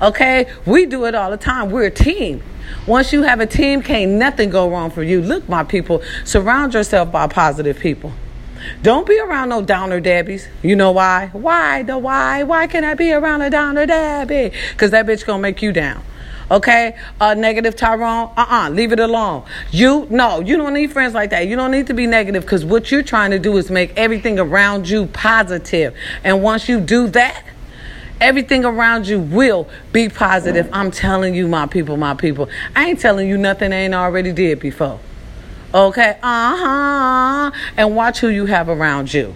Okay, 0.00 0.50
we 0.64 0.86
do 0.86 1.04
it 1.04 1.14
all 1.14 1.30
the 1.30 1.36
time. 1.36 1.70
We're 1.70 1.84
a 1.84 1.90
team. 1.90 2.42
Once 2.86 3.12
you 3.12 3.22
have 3.22 3.40
a 3.40 3.46
team, 3.46 3.82
can't 3.82 4.12
nothing 4.12 4.50
go 4.50 4.68
wrong 4.68 4.90
for 4.90 5.02
you. 5.02 5.22
Look, 5.22 5.48
my 5.48 5.64
people, 5.64 6.02
surround 6.24 6.74
yourself 6.74 7.12
by 7.12 7.26
positive 7.26 7.78
people. 7.78 8.12
Don't 8.82 9.06
be 9.06 9.18
around 9.18 9.48
no 9.48 9.62
downer 9.62 10.00
debbies. 10.00 10.48
You 10.62 10.76
know 10.76 10.92
why? 10.92 11.30
Why 11.32 11.82
the 11.82 11.98
why? 11.98 12.42
Why 12.44 12.66
can 12.66 12.84
I 12.84 12.94
be 12.94 13.12
around 13.12 13.42
a 13.42 13.50
downer 13.50 13.86
debbie? 13.86 14.52
Because 14.70 14.90
that 14.92 15.06
bitch 15.06 15.26
gonna 15.26 15.42
make 15.42 15.62
you 15.62 15.72
down. 15.72 16.02
Okay, 16.50 16.96
uh, 17.20 17.34
negative 17.34 17.76
Tyrone. 17.76 18.30
Uh 18.36 18.42
uh-uh, 18.42 18.66
uh, 18.66 18.70
leave 18.70 18.92
it 18.92 19.00
alone. 19.00 19.44
You 19.70 20.06
no, 20.10 20.40
you 20.40 20.56
don't 20.56 20.74
need 20.74 20.92
friends 20.92 21.14
like 21.14 21.30
that. 21.30 21.48
You 21.48 21.56
don't 21.56 21.70
need 21.70 21.86
to 21.86 21.94
be 21.94 22.06
negative 22.06 22.42
because 22.42 22.64
what 22.64 22.90
you're 22.90 23.02
trying 23.02 23.30
to 23.30 23.38
do 23.38 23.56
is 23.56 23.70
make 23.70 23.96
everything 23.96 24.38
around 24.38 24.88
you 24.88 25.06
positive. 25.06 25.94
And 26.24 26.42
once 26.42 26.68
you 26.68 26.80
do 26.80 27.08
that, 27.08 27.44
Everything 28.22 28.64
around 28.64 29.08
you 29.08 29.18
will 29.18 29.68
be 29.92 30.08
positive. 30.08 30.68
I'm 30.72 30.92
telling 30.92 31.34
you, 31.34 31.48
my 31.48 31.66
people, 31.66 31.96
my 31.96 32.14
people. 32.14 32.48
I 32.76 32.86
ain't 32.86 33.00
telling 33.00 33.28
you 33.28 33.36
nothing 33.36 33.72
I 33.72 33.76
ain't 33.78 33.94
already 33.94 34.30
did 34.30 34.60
before. 34.60 35.00
Okay? 35.74 36.16
Uh 36.22 36.56
huh. 36.56 37.50
And 37.76 37.96
watch 37.96 38.20
who 38.20 38.28
you 38.28 38.46
have 38.46 38.68
around 38.68 39.12
you. 39.12 39.34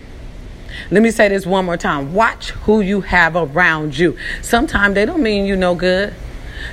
Let 0.93 1.02
me 1.02 1.11
say 1.11 1.28
this 1.28 1.45
one 1.45 1.64
more 1.64 1.76
time. 1.76 2.14
Watch 2.14 2.50
who 2.50 2.81
you 2.81 3.00
have 3.00 3.35
around 3.35 3.99
you. 3.99 4.16
Sometimes 4.40 4.95
they 4.95 5.05
don't 5.05 5.23
mean 5.23 5.47
you 5.47 5.57
no 5.57 5.75
good. 5.75 6.14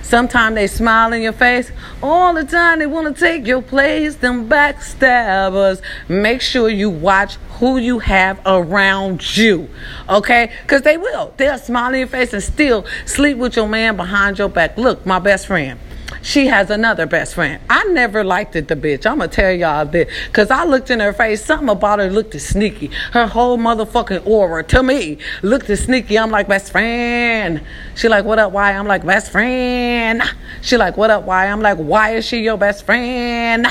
Sometimes 0.02 0.56
they 0.56 0.68
smile 0.68 1.14
in 1.14 1.22
your 1.22 1.34
face. 1.34 1.72
All 2.02 2.34
the 2.34 2.44
time 2.44 2.80
they 2.80 2.88
want 2.88 3.16
to 3.16 3.20
take 3.20 3.46
your 3.46 3.62
place. 3.62 4.16
Them 4.16 4.50
backstabbers. 4.50 5.82
Make 6.08 6.42
sure 6.42 6.70
you 6.70 6.90
watch 6.90 7.36
who 7.60 7.78
you 7.78 8.00
have 8.00 8.40
around 8.46 9.38
you. 9.38 9.70
Okay? 10.10 10.52
Because 10.64 10.82
they 10.82 10.98
will. 10.98 11.34
They'll 11.38 11.58
smile 11.58 11.94
in 11.94 12.00
your 12.00 12.08
face 12.08 12.34
and 12.34 12.44
still 12.44 12.86
sleep 13.06 13.38
with 13.38 13.56
your 13.56 13.68
man 13.68 13.96
behind 13.96 14.40
your 14.40 14.50
back. 14.50 14.78
Look, 14.78 15.06
my 15.06 15.20
best 15.20 15.48
friend 15.48 15.80
she 16.24 16.48
has 16.48 16.72
another 16.72 17.06
best 17.06 17.36
friend. 17.36 17.62
I 17.70 17.84
never 17.86 18.24
liked 18.24 18.56
it, 18.56 18.68
the 18.68 18.76
bitch. 18.76 19.06
I'm 19.06 19.20
gonna 19.20 19.28
tell 19.28 19.52
y'all 19.52 19.86
this. 19.86 20.12
Cause 20.32 20.50
I 20.50 20.64
looked 20.64 20.90
in 20.90 21.00
her 21.00 21.14
face, 21.14 21.46
something 21.46 21.70
about 21.70 22.00
her 22.00 22.10
looked 22.10 22.40
sneaky. 22.42 22.88
Her 23.12 23.28
whole 23.28 23.58
motherfucking 23.60 24.26
aura 24.26 24.64
to 24.64 24.82
me 24.82 25.20
looked 25.44 25.68
sneaky. 25.78 26.18
I'm 26.18 26.32
like, 26.32 26.48
best 26.48 26.72
friend. 26.72 27.62
She 27.96 28.08
like, 28.08 28.26
what 28.26 28.40
up, 28.40 28.52
why? 28.52 28.72
I'm 28.72 28.88
like, 28.88 29.06
best 29.06 29.32
friend. 29.32 30.24
She 30.62 30.78
like, 30.78 30.98
what 30.98 31.12
up, 31.12 31.26
why? 31.26 31.46
I'm 31.46 31.62
like, 31.62 31.78
why 31.78 32.16
is 32.16 32.26
she 32.26 32.40
your 32.40 32.58
best 32.58 32.86
friend? 32.86 33.68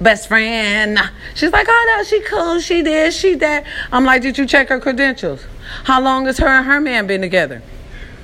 best 0.00 0.28
friend. 0.28 0.98
She's 1.34 1.52
like, 1.52 1.66
oh 1.68 1.94
no, 1.96 2.04
she 2.04 2.20
cool, 2.22 2.60
she 2.60 2.82
did, 2.82 3.12
she 3.12 3.34
that. 3.36 3.64
I'm 3.92 4.04
like, 4.04 4.22
did 4.22 4.38
you 4.38 4.46
check 4.46 4.68
her 4.68 4.80
credentials? 4.80 5.44
How 5.84 6.00
long 6.00 6.26
has 6.26 6.38
her 6.38 6.46
and 6.46 6.66
her 6.66 6.80
man 6.80 7.06
been 7.06 7.20
together? 7.20 7.62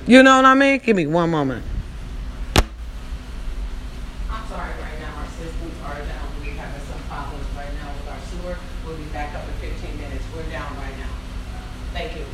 You 0.05 0.23
know 0.23 0.35
what 0.35 0.45
I 0.45 0.53
mean? 0.53 0.79
Give 0.79 0.95
me 0.95 1.07
one 1.07 1.29
moment. 1.31 1.63
I'm 4.29 4.47
sorry 4.47 4.69
right 4.69 4.99
now, 4.99 5.15
our 5.17 5.27
systems 5.27 5.73
are 5.83 5.99
down. 5.99 6.27
We're 6.41 6.53
having 6.53 6.85
some 6.85 7.01
problems 7.07 7.45
right 7.55 7.73
now 7.81 7.91
with 7.93 8.07
our 8.09 8.19
sewer. 8.19 8.57
We'll 8.85 8.97
be 8.97 9.05
back 9.05 9.33
up 9.33 9.47
in 9.47 9.69
15 9.69 9.97
minutes. 9.97 10.23
We're 10.35 10.43
down 10.51 10.75
right 10.77 10.97
now. 10.97 11.09
Thank 11.93 12.17
you. 12.17 12.25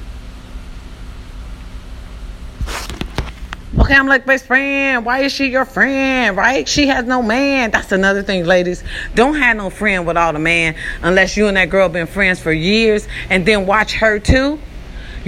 Okay, 3.89 3.97
I'm 3.97 4.05
like 4.05 4.23
best 4.23 4.45
friend. 4.45 5.03
Why 5.03 5.21
is 5.21 5.31
she 5.31 5.47
your 5.47 5.65
friend? 5.65 6.37
Right? 6.37 6.67
She 6.67 6.85
has 6.89 7.05
no 7.05 7.23
man. 7.23 7.71
That's 7.71 7.91
another 7.91 8.21
thing, 8.21 8.45
ladies. 8.45 8.83
Don't 9.15 9.33
have 9.33 9.57
no 9.57 9.71
friend 9.71 10.05
without 10.05 10.35
a 10.35 10.39
man 10.39 10.75
unless 11.01 11.35
you 11.35 11.47
and 11.47 11.57
that 11.57 11.71
girl 11.71 11.89
been 11.89 12.05
friends 12.05 12.39
for 12.39 12.51
years 12.51 13.07
and 13.31 13.47
then 13.47 13.65
watch 13.65 13.93
her 13.93 14.19
too. 14.19 14.59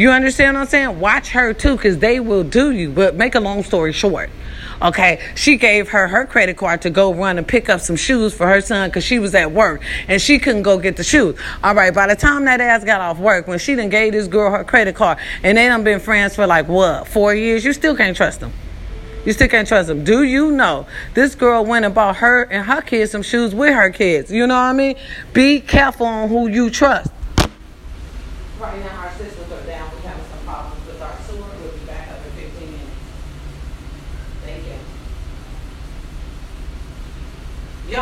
You 0.01 0.09
understand 0.09 0.55
what 0.55 0.61
I'm 0.61 0.67
saying? 0.67 0.99
Watch 0.99 1.29
her 1.29 1.53
too, 1.53 1.75
because 1.75 1.99
they 1.99 2.19
will 2.19 2.43
do 2.43 2.71
you. 2.71 2.89
But 2.89 3.13
make 3.13 3.35
a 3.35 3.39
long 3.39 3.61
story 3.61 3.93
short. 3.93 4.31
Okay, 4.81 5.21
she 5.35 5.57
gave 5.57 5.89
her 5.89 6.07
her 6.07 6.25
credit 6.25 6.57
card 6.57 6.81
to 6.81 6.89
go 6.89 7.13
run 7.13 7.37
and 7.37 7.47
pick 7.47 7.69
up 7.69 7.81
some 7.81 7.95
shoes 7.95 8.33
for 8.33 8.47
her 8.47 8.61
son 8.61 8.89
because 8.89 9.03
she 9.03 9.19
was 9.19 9.35
at 9.35 9.51
work 9.51 9.83
and 10.07 10.19
she 10.19 10.39
couldn't 10.39 10.63
go 10.63 10.79
get 10.79 10.97
the 10.97 11.03
shoes. 11.03 11.37
All 11.63 11.75
right, 11.75 11.93
by 11.93 12.07
the 12.07 12.15
time 12.15 12.45
that 12.45 12.59
ass 12.59 12.83
got 12.83 12.99
off 12.99 13.19
work, 13.19 13.47
when 13.47 13.59
she 13.59 13.75
done 13.75 13.89
gave 13.89 14.13
this 14.13 14.27
girl 14.27 14.49
her 14.49 14.63
credit 14.63 14.95
card 14.95 15.19
and 15.43 15.55
they 15.55 15.67
done 15.67 15.83
been 15.83 15.99
friends 15.99 16.33
for 16.33 16.47
like 16.47 16.67
what, 16.67 17.07
four 17.07 17.35
years, 17.35 17.63
you 17.63 17.71
still 17.71 17.95
can't 17.95 18.17
trust 18.17 18.39
them. 18.39 18.51
You 19.23 19.33
still 19.33 19.49
can't 19.49 19.67
trust 19.67 19.87
them. 19.87 20.03
Do 20.03 20.23
you 20.23 20.49
know 20.51 20.87
this 21.13 21.35
girl 21.35 21.63
went 21.63 21.85
and 21.85 21.93
bought 21.93 22.15
her 22.15 22.41
and 22.41 22.65
her 22.65 22.81
kids 22.81 23.11
some 23.11 23.21
shoes 23.21 23.53
with 23.53 23.75
her 23.75 23.91
kids? 23.91 24.31
You 24.31 24.47
know 24.47 24.55
what 24.55 24.61
I 24.61 24.73
mean? 24.73 24.95
Be 25.31 25.61
careful 25.61 26.07
on 26.07 26.27
who 26.27 26.47
you 26.47 26.71
trust. 26.71 27.11
Right 28.61 28.77
now, 28.77 29.05
our 29.05 29.11
systems 29.13 29.51
are 29.51 29.65
down. 29.65 29.89
We're 29.91 30.01
having 30.01 30.23
some 30.29 30.45
problems 30.45 30.85
with 30.85 31.01
our 31.01 31.17
sewer. 31.25 31.47
We'll 31.63 31.71
be 31.71 31.79
back 31.87 32.09
up 32.09 32.23
in 32.23 32.31
15 32.31 32.67
minutes. 32.69 32.91
Thank 34.45 34.67
you. 37.91 37.97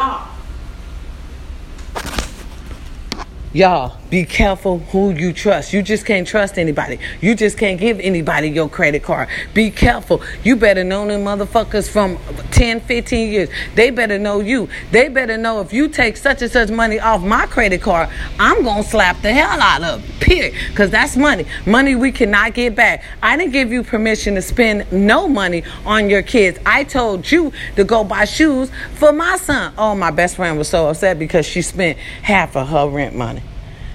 Y'all. 3.53 3.98
Be 4.09 4.25
careful 4.25 4.79
who 4.79 5.11
you 5.11 5.31
trust. 5.33 5.71
You 5.71 5.83
just 5.83 6.05
can't 6.05 6.27
trust 6.27 6.57
anybody. 6.57 6.99
You 7.21 7.35
just 7.35 7.57
can't 7.59 7.79
give 7.79 7.99
anybody 7.99 8.49
your 8.49 8.67
credit 8.67 9.03
card. 9.03 9.29
Be 9.53 9.69
careful. 9.69 10.21
You 10.43 10.55
better 10.55 10.83
know 10.83 11.05
them 11.07 11.23
motherfuckers 11.23 11.87
from 11.87 12.17
10, 12.51 12.81
15 12.81 13.31
years. 13.31 13.49
They 13.75 13.91
better 13.91 14.17
know 14.17 14.39
you. 14.39 14.67
They 14.91 15.09
better 15.09 15.37
know 15.37 15.61
if 15.61 15.73
you 15.73 15.89
take 15.89 16.17
such 16.17 16.41
and 16.41 16.51
such 16.51 16.71
money 16.71 16.99
off 16.99 17.21
my 17.21 17.45
credit 17.45 17.83
card, 17.83 18.09
I'm 18.39 18.63
going 18.63 18.83
to 18.83 18.89
slap 18.89 19.21
the 19.21 19.31
hell 19.31 19.61
out 19.61 19.83
of 19.83 20.03
it. 20.03 20.19
Period. 20.19 20.55
Because 20.69 20.89
that's 20.89 21.15
money. 21.15 21.45
Money 21.67 21.95
we 21.95 22.11
cannot 22.11 22.55
get 22.55 22.75
back. 22.75 23.03
I 23.21 23.37
didn't 23.37 23.53
give 23.53 23.71
you 23.71 23.83
permission 23.83 24.35
to 24.35 24.41
spend 24.41 24.91
no 24.91 25.27
money 25.27 25.63
on 25.85 26.09
your 26.09 26.23
kids. 26.23 26.57
I 26.65 26.83
told 26.83 27.31
you 27.31 27.51
to 27.75 27.83
go 27.83 28.03
buy 28.03 28.25
shoes 28.25 28.71
for 28.95 29.13
my 29.13 29.37
son. 29.37 29.73
Oh, 29.77 29.93
my 29.93 30.09
best 30.09 30.35
friend 30.35 30.57
was 30.57 30.67
so 30.67 30.89
upset 30.89 31.19
because 31.19 31.45
she 31.45 31.61
spent 31.61 31.99
half 32.23 32.55
of 32.55 32.69
her 32.69 32.89
rent 32.89 33.15
money. 33.15 33.43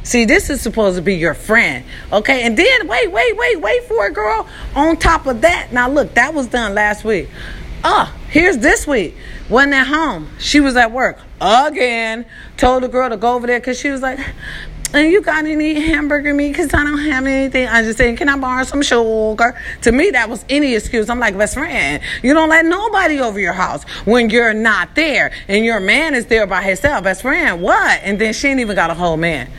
See, 0.04 0.26
this 0.26 0.50
is 0.50 0.61
supposed 0.61 0.96
to 0.96 1.02
be 1.02 1.14
your 1.14 1.32
friend. 1.32 1.84
Okay, 2.12 2.42
and 2.42 2.56
then 2.56 2.87
wait, 2.87 3.11
wait, 3.11 3.37
wait, 3.37 3.61
wait 3.61 3.84
for 3.84 4.06
it, 4.06 4.14
girl. 4.14 4.46
On 4.75 4.99
top 4.99 5.26
of 5.26 5.40
that, 5.40 5.73
now 5.73 5.88
look, 5.88 6.14
that 6.14 6.34
was 6.34 6.46
done 6.46 6.75
last 6.75 7.04
week. 7.04 7.28
Ah, 7.82 8.14
here's 8.28 8.58
this 8.58 8.87
week. 8.87 9.16
Wasn't 9.49 9.73
at 9.73 9.87
home. 9.87 10.28
She 10.38 10.61
was 10.61 10.76
at 10.76 10.92
work 10.92 11.18
again. 11.40 12.26
Told 12.58 12.82
the 12.82 12.88
girl 12.88 13.08
to 13.08 13.16
go 13.16 13.34
over 13.34 13.46
there 13.46 13.58
because 13.58 13.78
she 13.80 13.90
was 13.90 14.02
like, 14.02 14.18
and 14.92 15.11
you 15.11 15.23
got 15.23 15.44
any 15.44 15.75
hamburger 15.80 16.32
meat? 16.34 16.52
Because 16.52 16.73
I 16.73 16.84
don't 16.84 16.99
have 16.99 17.26
anything. 17.26 17.66
I'm 17.66 17.84
just 17.84 17.99
saying, 17.99 18.16
can 18.16 18.28
I 18.28 18.37
borrow 18.37 18.62
some 18.64 18.80
sugar? 18.80 19.58
To 19.82 19.92
me, 19.92 20.11
that 20.11 20.28
was 20.28 20.44
any 20.49 20.75
excuse. 20.75 21.11
I'm 21.11 21.18
like, 21.18 21.37
best 21.37 21.54
friend, 21.54 22.02
you 22.23 22.32
don't 22.32 22.49
let 22.49 22.64
nobody 22.64 23.20
over 23.20 23.40
your 23.40 23.54
house 23.54 23.82
when 24.04 24.30
you're 24.30 24.54
not 24.54 24.94
there. 24.94 25.32
And 25.49 25.64
your 25.64 25.80
man 25.80 26.14
is 26.14 26.26
there 26.26 26.46
by 26.46 26.62
himself. 26.62 27.04
Best 27.04 27.23
friend, 27.23 27.61
what? 27.61 28.00
And 28.02 28.20
then 28.20 28.34
she 28.34 28.49
ain't 28.49 28.61
even 28.61 28.76
got 28.76 28.90
a 28.90 28.94
whole 28.94 29.16
man. 29.16 29.50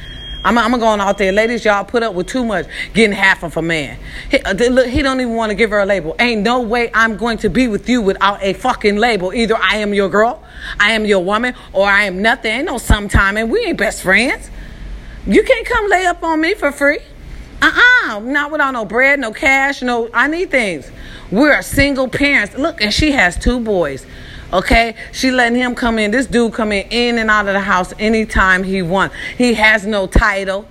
I'm, 0.45 0.59
I'm 0.59 0.79
going 0.79 1.01
out 1.01 1.17
there, 1.17 1.31
ladies. 1.31 1.65
Y'all 1.65 1.83
put 1.83 2.03
up 2.03 2.13
with 2.13 2.27
too 2.27 2.45
much, 2.45 2.67
getting 2.93 3.15
half 3.15 3.41
of 3.41 3.57
a 3.57 3.63
man. 3.63 3.97
He, 4.29 4.39
uh, 4.41 4.53
look, 4.53 4.85
he 4.85 5.01
don't 5.01 5.19
even 5.19 5.33
want 5.33 5.49
to 5.49 5.55
give 5.55 5.71
her 5.71 5.79
a 5.79 5.87
label. 5.87 6.15
Ain't 6.19 6.43
no 6.43 6.61
way 6.61 6.91
I'm 6.93 7.17
going 7.17 7.39
to 7.39 7.49
be 7.49 7.67
with 7.67 7.89
you 7.89 7.99
without 7.99 8.43
a 8.43 8.53
fucking 8.53 8.97
label. 8.97 9.33
Either 9.33 9.57
I 9.57 9.77
am 9.77 9.91
your 9.95 10.07
girl, 10.07 10.43
I 10.79 10.91
am 10.91 11.03
your 11.03 11.23
woman, 11.23 11.55
or 11.73 11.87
I 11.87 12.03
am 12.03 12.21
nothing. 12.21 12.51
Ain't 12.51 12.65
no 12.65 12.77
sometime, 12.77 13.37
and 13.37 13.49
we 13.49 13.65
ain't 13.65 13.79
best 13.79 14.03
friends. 14.03 14.51
You 15.25 15.41
can't 15.43 15.65
come 15.65 15.89
lay 15.89 16.05
up 16.05 16.21
on 16.21 16.39
me 16.39 16.53
for 16.53 16.71
free. 16.71 16.99
Uh-uh. 17.63 18.19
Not 18.19 18.51
without 18.51 18.71
no 18.71 18.85
bread, 18.85 19.19
no 19.19 19.33
cash, 19.33 19.81
no. 19.81 20.11
I 20.13 20.27
need 20.27 20.51
things. 20.51 20.91
We're 21.31 21.59
single 21.63 22.07
parents. 22.07 22.55
Look, 22.55 22.81
and 22.81 22.93
she 22.93 23.13
has 23.13 23.35
two 23.35 23.59
boys. 23.59 24.05
Okay, 24.53 24.95
she 25.11 25.31
letting 25.31 25.57
him 25.57 25.75
come 25.75 25.99
in. 25.99 26.11
This 26.11 26.27
dude 26.27 26.53
come 26.53 26.71
in 26.71 26.87
in 26.89 27.17
and 27.17 27.29
out 27.29 27.47
of 27.47 27.53
the 27.53 27.59
house 27.59 27.93
anytime 27.99 28.63
he 28.63 28.81
wants. 28.81 29.15
He 29.37 29.55
has 29.55 29.85
no 29.85 30.07
title. 30.07 30.65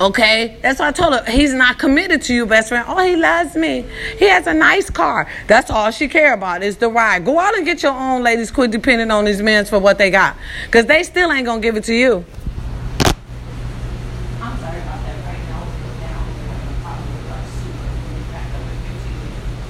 Okay, 0.00 0.56
that's 0.62 0.80
why 0.80 0.88
I 0.88 0.92
told 0.92 1.12
her 1.12 1.30
he's 1.30 1.52
not 1.52 1.78
committed 1.78 2.22
to 2.22 2.32
you, 2.34 2.46
best 2.46 2.70
friend. 2.70 2.86
Oh, 2.88 3.04
he 3.04 3.16
loves 3.16 3.54
me. 3.54 3.84
He 4.18 4.28
has 4.28 4.46
a 4.46 4.54
nice 4.54 4.88
car. 4.88 5.28
That's 5.46 5.70
all 5.70 5.90
she 5.90 6.08
care 6.08 6.32
about 6.32 6.62
is 6.62 6.78
the 6.78 6.88
ride. 6.88 7.26
Go 7.26 7.38
out 7.38 7.54
and 7.54 7.66
get 7.66 7.82
your 7.82 7.92
own, 7.92 8.22
ladies. 8.22 8.50
Quit 8.50 8.70
depending 8.70 9.10
on 9.10 9.26
these 9.26 9.42
men 9.42 9.66
for 9.66 9.78
what 9.78 9.98
they 9.98 10.10
got, 10.10 10.36
cause 10.70 10.86
they 10.86 11.02
still 11.02 11.30
ain't 11.30 11.44
gonna 11.44 11.60
give 11.60 11.76
it 11.76 11.84
to 11.84 11.92
you. 11.94 12.24
I'm 14.40 14.58
sorry 14.58 14.78
about 14.78 15.04
that. 15.04 15.16
Right 15.26 15.44
now, 15.50 15.66
we're 15.68 16.00
down. 16.00 16.24
We're 16.32 16.48
having 16.48 16.72
a 16.72 16.80
problem 16.80 17.12
with 17.12 17.30
our 17.30 17.44
sewer. 17.60 17.92
We'll 18.08 18.16
be 18.16 18.24
back 18.32 18.48
up 18.54 18.62
in 18.64 18.76
15 18.88 19.20
minutes. 19.20 19.60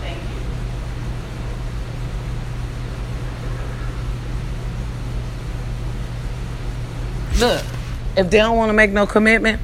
Thank 0.00 0.22
you. 0.30 0.38
Look, 7.40 7.62
if 8.18 8.28
they 8.28 8.36
don't 8.36 8.58
want 8.58 8.68
to 8.68 8.74
make 8.74 8.90
no 8.90 9.06
commitment, 9.06 9.62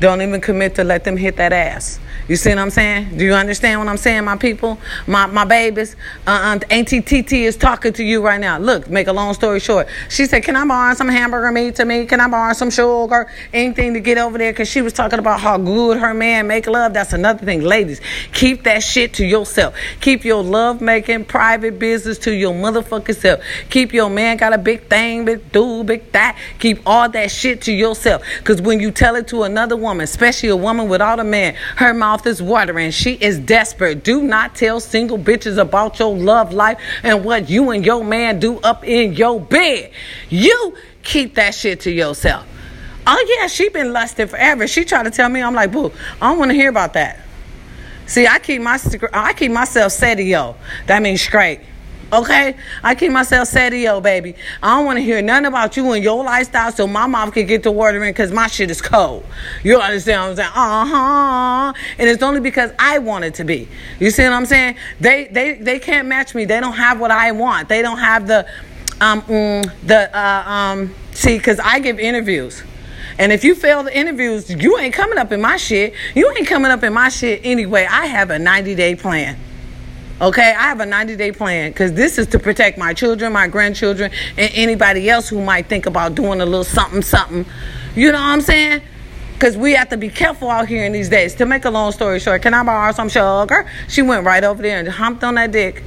don't 0.00 0.22
even 0.22 0.40
commit 0.40 0.74
to 0.76 0.84
let 0.84 1.04
them 1.04 1.16
hit 1.16 1.36
that 1.36 1.52
ass. 1.52 2.00
You 2.26 2.36
see 2.36 2.48
what 2.50 2.58
I'm 2.58 2.70
saying? 2.70 3.18
Do 3.18 3.24
you 3.24 3.34
understand 3.34 3.80
what 3.80 3.88
I'm 3.88 3.98
saying, 3.98 4.24
my 4.24 4.36
people? 4.36 4.78
My 5.06 5.26
my 5.26 5.44
babies? 5.44 5.94
Uh, 6.26 6.58
Auntie 6.70 7.02
TT 7.02 7.32
is 7.32 7.56
talking 7.56 7.92
to 7.94 8.02
you 8.04 8.24
right 8.24 8.40
now. 8.40 8.56
Look, 8.58 8.88
make 8.88 9.08
a 9.08 9.12
long 9.12 9.34
story 9.34 9.60
short. 9.60 9.88
She 10.08 10.24
said, 10.24 10.42
Can 10.42 10.56
I 10.56 10.66
borrow 10.66 10.94
some 10.94 11.08
hamburger 11.08 11.52
meat 11.52 11.74
to 11.76 11.84
me? 11.84 12.06
Can 12.06 12.20
I 12.20 12.28
borrow 12.28 12.54
some 12.54 12.70
sugar? 12.70 13.30
Anything 13.52 13.92
to 13.92 14.00
get 14.00 14.16
over 14.16 14.38
there? 14.38 14.52
Because 14.52 14.68
she 14.70 14.80
was 14.80 14.94
talking 14.94 15.18
about 15.18 15.40
how 15.40 15.58
good 15.58 15.98
her 15.98 16.14
man 16.14 16.46
make 16.46 16.66
love. 16.66 16.94
That's 16.94 17.12
another 17.12 17.44
thing. 17.44 17.60
Ladies, 17.60 18.00
keep 18.32 18.64
that 18.64 18.82
shit 18.82 19.12
to 19.14 19.26
yourself. 19.26 19.74
Keep 20.00 20.24
your 20.24 20.42
love 20.42 20.80
making 20.80 21.26
private 21.26 21.78
business 21.78 22.16
to 22.20 22.34
your 22.34 22.54
motherfucking 22.54 23.16
self. 23.16 23.40
Keep 23.68 23.92
your 23.92 24.08
man 24.08 24.38
got 24.38 24.54
a 24.54 24.58
big 24.58 24.88
thing, 24.88 25.26
big 25.26 25.52
dude, 25.52 25.86
big 25.86 26.10
that. 26.12 26.38
Keep 26.58 26.80
all 26.86 27.06
that 27.10 27.30
shit 27.30 27.60
to 27.62 27.72
yourself. 27.72 28.22
Because 28.38 28.62
when 28.62 28.80
you 28.80 28.90
tell 28.90 29.14
it 29.16 29.28
to 29.28 29.42
another 29.42 29.76
woman, 29.84 30.02
especially 30.02 30.48
a 30.48 30.56
woman 30.56 30.88
without 30.88 31.20
a 31.20 31.24
man, 31.24 31.54
her 31.76 31.94
mouth 31.94 32.26
is 32.26 32.42
watering. 32.42 32.90
She 32.90 33.12
is 33.12 33.38
desperate. 33.38 34.02
Do 34.02 34.22
not 34.22 34.56
tell 34.56 34.80
single 34.80 35.18
bitches 35.18 35.58
about 35.58 35.98
your 36.00 36.16
love 36.16 36.52
life 36.52 36.80
and 37.04 37.24
what 37.24 37.48
you 37.48 37.70
and 37.70 37.86
your 37.86 38.02
man 38.02 38.40
do 38.40 38.58
up 38.60 38.84
in 38.84 39.12
your 39.12 39.40
bed. 39.40 39.92
You 40.28 40.76
keep 41.04 41.36
that 41.36 41.54
shit 41.54 41.80
to 41.80 41.92
yourself. 41.92 42.46
Oh 43.06 43.36
yeah, 43.38 43.46
she 43.46 43.68
been 43.68 43.92
lusting 43.92 44.26
forever. 44.26 44.66
She 44.66 44.84
tried 44.84 45.04
to 45.04 45.10
tell 45.10 45.28
me, 45.28 45.42
I'm 45.42 45.54
like, 45.54 45.70
boo, 45.70 45.92
I 46.20 46.30
don't 46.30 46.38
want 46.38 46.50
to 46.50 46.54
hear 46.54 46.70
about 46.70 46.94
that. 46.94 47.20
See, 48.06 48.26
I 48.26 48.38
keep 48.38 48.60
my 48.60 48.78
I 49.12 49.32
keep 49.32 49.52
myself 49.52 49.92
sedio. 49.92 50.56
That 50.86 51.02
means 51.02 51.22
straight. 51.22 51.60
Okay? 52.12 52.56
I 52.82 52.94
keep 52.94 53.12
myself 53.12 53.48
sedio, 53.50 54.02
baby. 54.02 54.34
I 54.62 54.76
don't 54.76 54.86
want 54.86 54.98
to 54.98 55.02
hear 55.02 55.20
nothing 55.22 55.46
about 55.46 55.76
you 55.76 55.92
and 55.92 56.02
your 56.02 56.24
lifestyle 56.24 56.72
so 56.72 56.86
my 56.86 57.06
mouth 57.06 57.32
can 57.32 57.46
get 57.46 57.62
the 57.62 57.70
to 57.70 57.72
watering 57.72 58.10
because 58.10 58.32
my 58.32 58.46
shit 58.46 58.70
is 58.70 58.80
cold. 58.80 59.24
You 59.62 59.78
understand 59.78 60.20
what 60.20 60.30
I'm 60.30 60.36
saying? 60.36 60.50
Uh-huh. 60.54 61.72
And 61.98 62.08
it's 62.08 62.22
only 62.22 62.40
because 62.40 62.70
I 62.78 62.98
want 62.98 63.24
it 63.24 63.34
to 63.34 63.44
be. 63.44 63.68
You 63.98 64.10
see 64.10 64.22
what 64.24 64.32
I'm 64.32 64.46
saying? 64.46 64.76
They 65.00 65.28
they 65.28 65.54
they 65.54 65.78
can't 65.78 66.08
match 66.08 66.34
me. 66.34 66.44
They 66.44 66.60
don't 66.60 66.74
have 66.74 67.00
what 67.00 67.10
I 67.10 67.32
want. 67.32 67.68
They 67.68 67.82
don't 67.82 67.98
have 67.98 68.26
the 68.26 68.46
um 69.00 69.22
mm, 69.22 69.86
the 69.86 70.16
uh 70.16 70.50
um 70.50 70.94
see 71.12 71.38
cuz 71.38 71.58
I 71.58 71.80
give 71.80 71.98
interviews. 71.98 72.62
And 73.18 73.32
if 73.32 73.44
you 73.44 73.54
fail 73.54 73.82
the 73.84 73.96
interviews, 73.96 74.50
you 74.50 74.78
ain't 74.78 74.94
coming 74.94 75.18
up 75.18 75.30
in 75.30 75.40
my 75.40 75.56
shit. 75.56 75.94
You 76.14 76.32
ain't 76.36 76.48
coming 76.48 76.70
up 76.72 76.82
in 76.82 76.92
my 76.92 77.08
shit 77.08 77.40
anyway. 77.44 77.86
I 77.88 78.06
have 78.06 78.30
a 78.30 78.38
90 78.38 78.74
day 78.74 78.94
plan. 78.96 79.36
Okay, 80.20 80.54
I 80.56 80.62
have 80.68 80.78
a 80.78 80.86
90 80.86 81.16
day 81.16 81.32
plan 81.32 81.72
because 81.72 81.92
this 81.92 82.18
is 82.18 82.28
to 82.28 82.38
protect 82.38 82.78
my 82.78 82.94
children, 82.94 83.32
my 83.32 83.48
grandchildren, 83.48 84.12
and 84.38 84.50
anybody 84.54 85.10
else 85.10 85.28
who 85.28 85.42
might 85.42 85.66
think 85.66 85.86
about 85.86 86.14
doing 86.14 86.40
a 86.40 86.46
little 86.46 86.62
something, 86.62 87.02
something. 87.02 87.44
You 87.96 88.12
know 88.12 88.20
what 88.20 88.28
I'm 88.28 88.40
saying? 88.40 88.82
Because 89.32 89.56
we 89.56 89.72
have 89.72 89.88
to 89.88 89.96
be 89.96 90.08
careful 90.08 90.50
out 90.50 90.68
here 90.68 90.84
in 90.84 90.92
these 90.92 91.08
days. 91.08 91.34
To 91.34 91.46
make 91.46 91.64
a 91.64 91.70
long 91.70 91.90
story 91.90 92.20
short, 92.20 92.42
can 92.42 92.54
I 92.54 92.62
borrow 92.62 92.92
some 92.92 93.08
sugar? 93.08 93.68
She 93.88 94.02
went 94.02 94.24
right 94.24 94.44
over 94.44 94.62
there 94.62 94.78
and 94.78 94.86
humped 94.86 95.24
on 95.24 95.34
that 95.34 95.50
dick. 95.50 95.82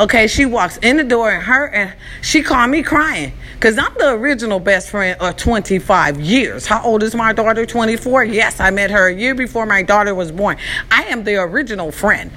Okay, 0.00 0.26
she 0.26 0.46
walks 0.46 0.78
in 0.78 0.96
the 0.96 1.04
door 1.04 1.30
and 1.30 1.42
her 1.44 1.68
and 1.68 1.94
she 2.22 2.42
called 2.42 2.70
me 2.70 2.82
crying 2.82 3.32
because 3.54 3.78
I'm 3.78 3.94
the 3.98 4.14
original 4.14 4.58
best 4.58 4.90
friend 4.90 5.16
of 5.20 5.36
25 5.36 6.20
years. 6.20 6.66
How 6.66 6.82
old 6.82 7.04
is 7.04 7.14
my 7.14 7.32
daughter? 7.32 7.64
24. 7.64 8.24
Yes, 8.24 8.58
I 8.58 8.70
met 8.70 8.90
her 8.90 9.06
a 9.06 9.14
year 9.14 9.36
before 9.36 9.64
my 9.64 9.84
daughter 9.84 10.12
was 10.12 10.32
born. 10.32 10.56
I 10.90 11.04
am 11.04 11.22
the 11.22 11.36
original 11.36 11.92
friend. 11.92 12.32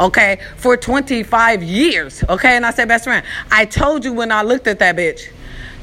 Okay, 0.00 0.38
for 0.56 0.76
25 0.76 1.62
years. 1.62 2.22
Okay, 2.28 2.56
and 2.56 2.64
I 2.64 2.70
said, 2.70 2.86
best 2.86 3.04
friend, 3.04 3.26
I 3.50 3.64
told 3.64 4.04
you 4.04 4.12
when 4.12 4.30
I 4.30 4.42
looked 4.42 4.68
at 4.68 4.78
that 4.78 4.94
bitch, 4.96 5.28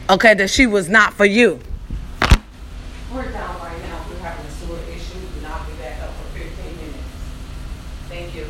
okay, 0.09 0.33
that 0.35 0.49
she 0.49 0.67
was 0.67 0.87
not 0.87 1.13
for 1.13 1.25
you. 1.25 1.59
We're 3.13 3.29
down 3.31 3.59
right 3.59 3.81
now. 3.81 4.05
We're 4.09 4.17
having 4.19 4.45
a 4.45 4.51
sewer 4.51 4.77
issue. 4.89 5.19
and 5.37 5.47
I'll 5.47 5.65
be 5.65 5.73
back 5.73 6.01
up 6.01 6.11
for 6.15 6.39
15 6.39 6.77
minutes. 6.77 6.97
Thank 8.07 8.35
you. 8.35 8.45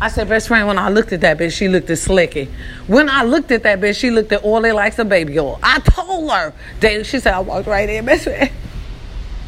I 0.00 0.08
said, 0.08 0.28
best 0.28 0.48
friend, 0.48 0.66
when 0.66 0.78
I 0.78 0.88
looked 0.88 1.12
at 1.12 1.20
that 1.22 1.38
bitch, 1.38 1.52
she 1.52 1.68
looked 1.68 1.90
at 1.90 1.98
slicky. 1.98 2.48
When 2.86 3.10
I 3.10 3.24
looked 3.24 3.50
at 3.50 3.64
that 3.64 3.80
bitch, 3.80 3.98
she 3.98 4.10
looked 4.10 4.32
at 4.32 4.44
oily 4.44 4.72
like 4.72 4.94
some 4.94 5.08
baby 5.08 5.38
oil. 5.38 5.58
I 5.62 5.80
told 5.80 6.30
her. 6.30 6.54
That, 6.80 7.04
she 7.04 7.18
said, 7.18 7.34
I 7.34 7.40
walked 7.40 7.66
right 7.66 7.88
in, 7.88 8.06
best 8.06 8.24
friend. 8.24 8.50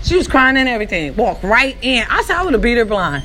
She 0.03 0.17
was 0.17 0.27
crying 0.27 0.57
and 0.57 0.69
everything. 0.69 1.15
Walked 1.17 1.45
right 1.45 1.77
in. 1.83 2.05
I 2.09 2.23
said, 2.23 2.37
I 2.37 2.45
would 2.45 2.53
have 2.55 2.63
beat 2.63 2.79
her 2.79 2.85
blind. 2.85 3.25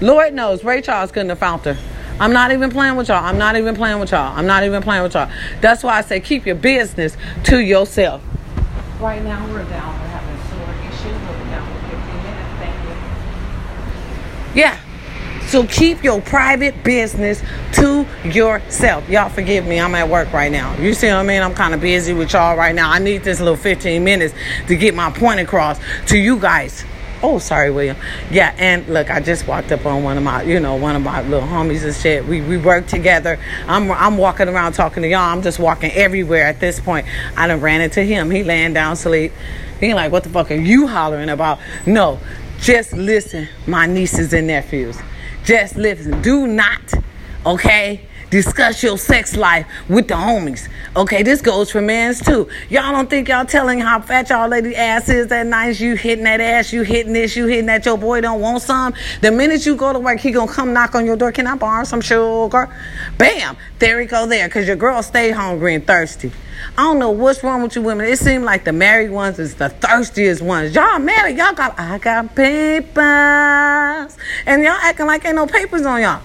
Lord 0.00 0.34
knows, 0.34 0.62
Ray 0.64 0.82
Charles 0.82 1.10
couldn't 1.10 1.30
have 1.30 1.38
found 1.38 1.62
her. 1.62 1.76
I'm 2.20 2.32
not 2.32 2.52
even 2.52 2.70
playing 2.70 2.96
with 2.96 3.08
y'all. 3.08 3.24
I'm 3.24 3.38
not 3.38 3.56
even 3.56 3.74
playing 3.74 3.98
with 3.98 4.12
y'all. 4.12 4.36
I'm 4.36 4.46
not 4.46 4.62
even 4.62 4.82
playing 4.82 5.02
with 5.02 5.14
y'all. 5.14 5.30
That's 5.60 5.82
why 5.82 5.98
I 5.98 6.02
say 6.02 6.20
keep 6.20 6.46
your 6.46 6.54
business 6.54 7.16
to 7.44 7.58
yourself. 7.58 8.22
Right 9.00 9.22
now, 9.22 9.44
we're 9.48 9.64
down. 9.64 10.00
We're 10.00 10.06
having 10.08 10.34
a 10.34 10.48
sewer 10.48 10.72
issue. 10.88 11.08
We're 11.08 11.50
down 11.50 11.66
for 11.66 11.96
15 11.96 12.22
minutes. 12.22 12.50
Thank 12.60 12.76
you. 14.54 14.60
Yeah. 14.60 14.78
So 15.54 15.64
keep 15.68 16.02
your 16.02 16.20
private 16.20 16.82
business 16.82 17.40
to 17.74 18.04
yourself. 18.24 19.08
Y'all 19.08 19.28
forgive 19.28 19.64
me. 19.64 19.78
I'm 19.78 19.94
at 19.94 20.08
work 20.08 20.32
right 20.32 20.50
now. 20.50 20.76
You 20.78 20.94
see 20.94 21.06
what 21.06 21.18
I 21.18 21.22
mean? 21.22 21.42
I'm 21.42 21.54
kind 21.54 21.74
of 21.74 21.80
busy 21.80 22.12
with 22.12 22.32
y'all 22.32 22.56
right 22.56 22.74
now. 22.74 22.90
I 22.90 22.98
need 22.98 23.22
this 23.22 23.38
little 23.38 23.54
15 23.54 24.02
minutes 24.02 24.34
to 24.66 24.74
get 24.74 24.96
my 24.96 25.12
point 25.12 25.38
across 25.38 25.78
to 26.08 26.18
you 26.18 26.40
guys. 26.40 26.84
Oh, 27.22 27.38
sorry, 27.38 27.70
William. 27.70 27.96
Yeah, 28.32 28.52
and 28.58 28.84
look, 28.88 29.12
I 29.12 29.20
just 29.20 29.46
walked 29.46 29.70
up 29.70 29.86
on 29.86 30.02
one 30.02 30.16
of 30.16 30.24
my, 30.24 30.42
you 30.42 30.58
know, 30.58 30.74
one 30.74 30.96
of 30.96 31.02
my 31.02 31.22
little 31.22 31.48
homies 31.48 31.84
and 31.84 31.94
shit. 31.94 32.26
We 32.26 32.40
we 32.40 32.56
work 32.56 32.88
together. 32.88 33.38
I'm 33.68 33.92
I'm 33.92 34.18
walking 34.18 34.48
around 34.48 34.72
talking 34.72 35.04
to 35.04 35.08
y'all. 35.08 35.20
I'm 35.20 35.42
just 35.42 35.60
walking 35.60 35.92
everywhere 35.92 36.46
at 36.46 36.58
this 36.58 36.80
point. 36.80 37.06
I 37.36 37.46
done 37.46 37.60
ran 37.60 37.80
into 37.80 38.02
him. 38.02 38.28
He 38.32 38.42
laying 38.42 38.72
down 38.72 38.96
sleep. 38.96 39.30
He 39.78 39.94
like, 39.94 40.10
what 40.10 40.24
the 40.24 40.30
fuck 40.30 40.50
are 40.50 40.54
you 40.56 40.88
hollering 40.88 41.28
about? 41.28 41.60
No, 41.86 42.18
just 42.58 42.92
listen, 42.92 43.48
my 43.68 43.86
nieces 43.86 44.32
and 44.32 44.48
nephews. 44.48 44.98
Just 45.44 45.76
listen. 45.76 46.22
Do 46.22 46.46
not, 46.46 46.94
okay? 47.44 48.08
Discuss 48.34 48.82
your 48.82 48.98
sex 48.98 49.36
life 49.36 49.64
with 49.88 50.08
the 50.08 50.14
homies. 50.14 50.68
Okay, 50.96 51.22
this 51.22 51.40
goes 51.40 51.70
for 51.70 51.80
men's 51.80 52.20
too. 52.20 52.48
Y'all 52.68 52.90
don't 52.90 53.08
think 53.08 53.28
y'all 53.28 53.44
telling 53.44 53.78
how 53.78 54.00
fat 54.00 54.28
y'all 54.28 54.48
lady 54.48 54.74
ass 54.74 55.08
is 55.08 55.28
that 55.28 55.46
nice. 55.46 55.78
You 55.78 55.94
hitting 55.94 56.24
that 56.24 56.40
ass, 56.40 56.72
you 56.72 56.82
hitting 56.82 57.12
this, 57.12 57.36
you 57.36 57.46
hitting 57.46 57.66
that. 57.66 57.86
Your 57.86 57.96
boy 57.96 58.22
don't 58.22 58.40
want 58.40 58.60
some. 58.62 58.92
The 59.20 59.30
minute 59.30 59.64
you 59.64 59.76
go 59.76 59.92
to 59.92 60.00
work, 60.00 60.18
he 60.18 60.32
gonna 60.32 60.50
come 60.50 60.72
knock 60.72 60.96
on 60.96 61.06
your 61.06 61.14
door. 61.14 61.30
Can 61.30 61.46
I 61.46 61.54
borrow 61.54 61.84
some 61.84 62.00
sugar? 62.00 62.68
Bam, 63.18 63.56
there 63.78 64.00
he 64.00 64.06
go 64.06 64.26
there. 64.26 64.48
Cause 64.48 64.66
your 64.66 64.74
girl 64.74 65.00
stay 65.04 65.30
hungry 65.30 65.76
and 65.76 65.86
thirsty. 65.86 66.32
I 66.76 66.82
don't 66.82 66.98
know 66.98 67.12
what's 67.12 67.44
wrong 67.44 67.62
with 67.62 67.76
you 67.76 67.82
women. 67.82 68.06
It 68.06 68.18
seems 68.18 68.42
like 68.42 68.64
the 68.64 68.72
married 68.72 69.12
ones 69.12 69.38
is 69.38 69.54
the 69.54 69.68
thirstiest 69.68 70.42
ones. 70.42 70.74
Y'all 70.74 70.98
married, 70.98 71.38
y'all 71.38 71.52
got 71.52 71.78
I 71.78 71.98
got 71.98 72.34
papers. 72.34 74.16
And 74.44 74.64
y'all 74.64 74.72
acting 74.72 75.06
like 75.06 75.24
ain't 75.24 75.36
no 75.36 75.46
papers 75.46 75.86
on 75.86 76.02
y'all. 76.02 76.20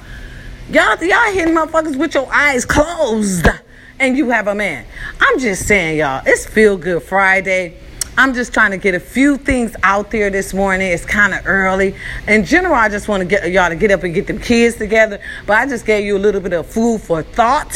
Y'all 0.72 1.04
y'all 1.04 1.34
hitting 1.34 1.56
motherfuckers 1.56 1.98
with 1.98 2.14
your 2.14 2.32
eyes 2.32 2.64
closed 2.64 3.48
and 4.00 4.16
you 4.16 4.30
have 4.30 4.48
a 4.48 4.54
man. 4.54 4.86
I'm 5.20 5.40
just 5.40 5.68
saying, 5.68 5.98
y'all, 5.98 6.22
it's 6.28 6.46
feel 6.46 6.78
good 6.78 7.02
Friday. 7.02 7.76
I'm 8.16 8.36
just 8.36 8.54
trying 8.54 8.70
to 8.70 8.78
get 8.78 8.94
a 8.94 9.00
few 9.00 9.38
things 9.38 9.76
out 9.82 10.12
there 10.12 10.30
this 10.30 10.54
morning. 10.54 10.92
It's 10.92 11.06
kind 11.06 11.34
of 11.34 11.48
early. 11.48 11.96
In 12.28 12.46
general, 12.46 12.76
I 12.76 12.88
just 12.88 13.08
want 13.08 13.22
to 13.22 13.26
get 13.26 13.50
y'all 13.52 13.70
to 13.70 13.76
get 13.76 13.90
up 13.90 14.04
and 14.04 14.14
get 14.14 14.28
them 14.28 14.38
kids 14.38 14.76
together. 14.76 15.20
But 15.48 15.58
I 15.58 15.66
just 15.66 15.88
gave 15.88 16.06
you 16.06 16.16
a 16.16 16.20
little 16.20 16.40
bit 16.40 16.54
of 16.54 16.68
food 16.68 17.02
for 17.02 17.24
thought 17.24 17.76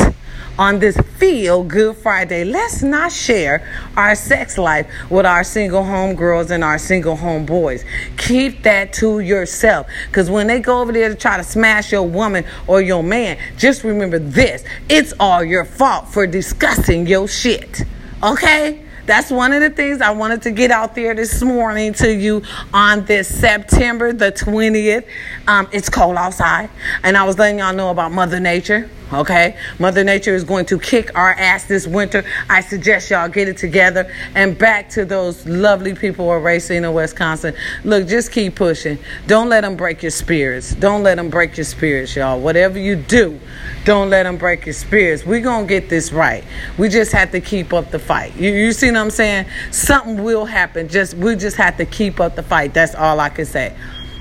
on 0.57 0.79
this 0.79 0.97
Feel 1.17 1.63
Good 1.63 1.97
Friday. 1.97 2.43
Let's 2.43 2.83
not 2.83 3.11
share 3.11 3.67
our 3.97 4.15
sex 4.15 4.57
life 4.57 4.87
with 5.09 5.25
our 5.25 5.43
single 5.43 5.83
home 5.83 6.15
girls 6.15 6.51
and 6.51 6.63
our 6.63 6.77
single 6.77 7.15
home 7.15 7.45
boys. 7.45 7.83
Keep 8.17 8.63
that 8.63 8.93
to 8.93 9.19
yourself. 9.19 9.87
Because 10.07 10.29
when 10.29 10.47
they 10.47 10.59
go 10.59 10.81
over 10.81 10.91
there 10.91 11.09
to 11.09 11.15
try 11.15 11.37
to 11.37 11.43
smash 11.43 11.91
your 11.91 12.03
woman 12.03 12.45
or 12.67 12.81
your 12.81 13.03
man, 13.03 13.37
just 13.57 13.83
remember 13.83 14.19
this 14.19 14.63
it's 14.89 15.13
all 15.19 15.43
your 15.43 15.65
fault 15.65 16.07
for 16.07 16.27
discussing 16.27 17.07
your 17.07 17.27
shit. 17.27 17.81
Okay? 18.21 18.83
That's 19.05 19.29
one 19.29 19.51
of 19.51 19.59
the 19.59 19.69
things 19.69 19.99
I 19.99 20.11
wanted 20.11 20.43
to 20.43 20.51
get 20.51 20.71
out 20.71 20.95
there 20.95 21.13
this 21.13 21.41
morning 21.41 21.91
to 21.95 22.13
you 22.13 22.41
on 22.73 23.03
this 23.03 23.27
September 23.27 24.13
the 24.13 24.31
20th. 24.31 25.05
Um, 25.45 25.67
it's 25.73 25.89
cold 25.89 26.15
outside, 26.15 26.69
and 27.03 27.17
I 27.17 27.25
was 27.25 27.37
letting 27.37 27.59
y'all 27.59 27.73
know 27.73 27.89
about 27.89 28.13
Mother 28.13 28.39
Nature. 28.39 28.89
Okay, 29.13 29.55
Mother 29.77 30.03
Nature 30.03 30.33
is 30.33 30.43
going 30.43 30.65
to 30.65 30.79
kick 30.79 31.15
our 31.15 31.31
ass 31.31 31.65
this 31.65 31.85
winter. 31.85 32.23
I 32.49 32.61
suggest 32.61 33.11
y'all 33.11 33.29
get 33.29 33.47
it 33.47 33.57
together 33.57 34.11
and 34.33 34.57
back 34.57 34.89
to 34.91 35.05
those 35.05 35.45
lovely 35.45 35.93
people 35.93 36.31
of 36.31 36.41
Racine, 36.43 36.91
Wisconsin. 36.91 37.53
Look, 37.83 38.07
just 38.07 38.31
keep 38.31 38.55
pushing. 38.55 38.97
Don't 39.27 39.49
let 39.49 39.61
them 39.61 39.75
break 39.75 40.01
your 40.01 40.11
spirits. 40.11 40.73
Don't 40.73 41.03
let 41.03 41.17
them 41.17 41.29
break 41.29 41.57
your 41.57 41.63
spirits, 41.63 42.15
y'all. 42.15 42.39
Whatever 42.39 42.79
you 42.79 42.95
do, 42.95 43.39
don't 43.85 44.09
let 44.09 44.23
them 44.23 44.37
break 44.37 44.65
your 44.65 44.73
spirits. 44.73 45.25
We're 45.25 45.41
going 45.41 45.67
to 45.67 45.69
get 45.69 45.89
this 45.89 46.11
right. 46.11 46.43
We 46.79 46.89
just 46.89 47.11
have 47.11 47.31
to 47.31 47.41
keep 47.41 47.71
up 47.71 47.91
the 47.91 47.99
fight. 47.99 48.35
You, 48.35 48.51
you 48.51 48.71
see 48.71 48.87
what 48.87 48.97
I'm 48.97 49.11
saying? 49.11 49.45
Something 49.71 50.23
will 50.23 50.45
happen. 50.45 50.87
Just 50.87 51.13
We 51.13 51.35
just 51.35 51.57
have 51.57 51.77
to 51.77 51.85
keep 51.85 52.19
up 52.19 52.35
the 52.35 52.43
fight. 52.43 52.73
That's 52.73 52.95
all 52.95 53.19
I 53.19 53.29
can 53.29 53.45
say. 53.45 53.75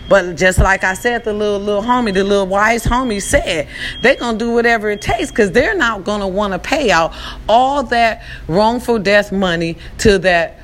But 0.08 0.36
just 0.36 0.58
like 0.58 0.84
I 0.84 0.94
said, 0.94 1.24
the 1.24 1.32
little 1.32 1.58
little 1.58 1.82
homie, 1.82 2.12
the 2.12 2.24
little 2.24 2.46
wise 2.46 2.84
homie 2.84 3.22
said, 3.22 3.68
they're 4.02 4.16
gonna 4.16 4.38
do 4.38 4.50
whatever 4.50 4.90
it 4.90 5.00
takes 5.00 5.30
because 5.30 5.52
they're 5.52 5.76
not 5.76 6.04
gonna 6.04 6.28
want 6.28 6.52
to 6.52 6.58
pay 6.58 6.90
out 6.90 7.14
all 7.48 7.82
that 7.84 8.22
wrongful 8.48 8.98
death 8.98 9.32
money 9.32 9.76
to 9.98 10.18
that 10.18 10.58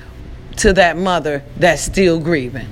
to 0.56 0.72
that 0.74 0.96
mother 0.96 1.42
that's 1.56 1.82
still 1.82 2.18
grieving. 2.20 2.66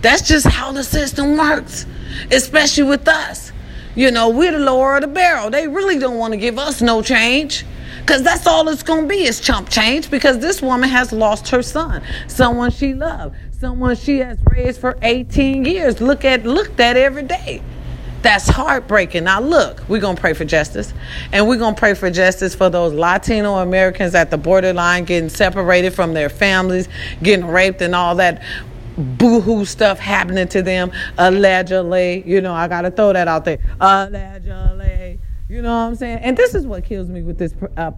That's 0.00 0.26
just 0.26 0.46
how 0.46 0.72
the 0.72 0.84
system 0.84 1.36
works, 1.36 1.84
especially 2.30 2.84
with 2.84 3.08
us. 3.08 3.52
You 3.96 4.12
know, 4.12 4.28
we're 4.28 4.52
the 4.52 4.60
lower 4.60 4.94
of 4.94 5.00
the 5.00 5.08
barrel. 5.08 5.50
They 5.50 5.66
really 5.66 5.98
don't 5.98 6.18
want 6.18 6.32
to 6.32 6.36
give 6.36 6.58
us 6.58 6.80
no 6.80 7.02
change. 7.02 7.64
Because 8.00 8.22
that's 8.22 8.46
all 8.46 8.68
it's 8.68 8.84
going 8.84 9.02
to 9.02 9.08
be 9.08 9.24
is 9.24 9.38
chump 9.38 9.68
change 9.68 10.10
because 10.10 10.38
this 10.38 10.62
woman 10.62 10.88
has 10.88 11.12
lost 11.12 11.48
her 11.48 11.62
son, 11.62 12.02
someone 12.26 12.70
she 12.70 12.94
loved 12.94 13.34
someone 13.58 13.96
she 13.96 14.18
has 14.18 14.38
raised 14.50 14.80
for 14.80 14.96
18 15.02 15.64
years. 15.64 16.00
Look 16.00 16.24
at 16.24 16.44
looked 16.44 16.78
at 16.80 16.96
every 16.96 17.24
day. 17.24 17.60
That's 18.22 18.48
heartbreaking. 18.48 19.24
Now 19.24 19.40
look 19.40 19.82
we're 19.88 20.00
going 20.00 20.16
to 20.16 20.20
pray 20.20 20.32
for 20.32 20.44
justice 20.44 20.92
and 21.32 21.48
we're 21.48 21.58
going 21.58 21.74
to 21.74 21.78
pray 21.78 21.94
for 21.94 22.10
justice 22.10 22.54
for 22.54 22.68
those 22.68 22.92
latino 22.92 23.56
americans 23.56 24.14
at 24.14 24.30
the 24.30 24.36
borderline 24.36 25.04
getting 25.04 25.28
separated 25.28 25.92
from 25.92 26.14
their 26.14 26.28
families 26.28 26.88
getting 27.22 27.46
raped 27.46 27.80
and 27.80 27.94
all 27.94 28.16
that 28.16 28.42
boohoo 28.96 29.64
stuff 29.64 29.98
happening 29.98 30.48
to 30.48 30.62
them 30.62 30.90
allegedly. 31.16 32.22
You 32.26 32.40
know 32.40 32.54
i 32.54 32.68
gotta 32.68 32.90
throw 32.90 33.12
that 33.12 33.28
out 33.28 33.44
there. 33.44 33.58
Allegedly. 33.80 35.20
You 35.48 35.62
know 35.62 35.70
what 35.70 35.86
i'm 35.86 35.94
saying? 35.94 36.18
And 36.18 36.36
this 36.36 36.54
is 36.54 36.66
what 36.66 36.84
kills 36.84 37.08
me 37.08 37.22
with 37.22 37.38
this 37.38 37.54
uh, 37.76 37.92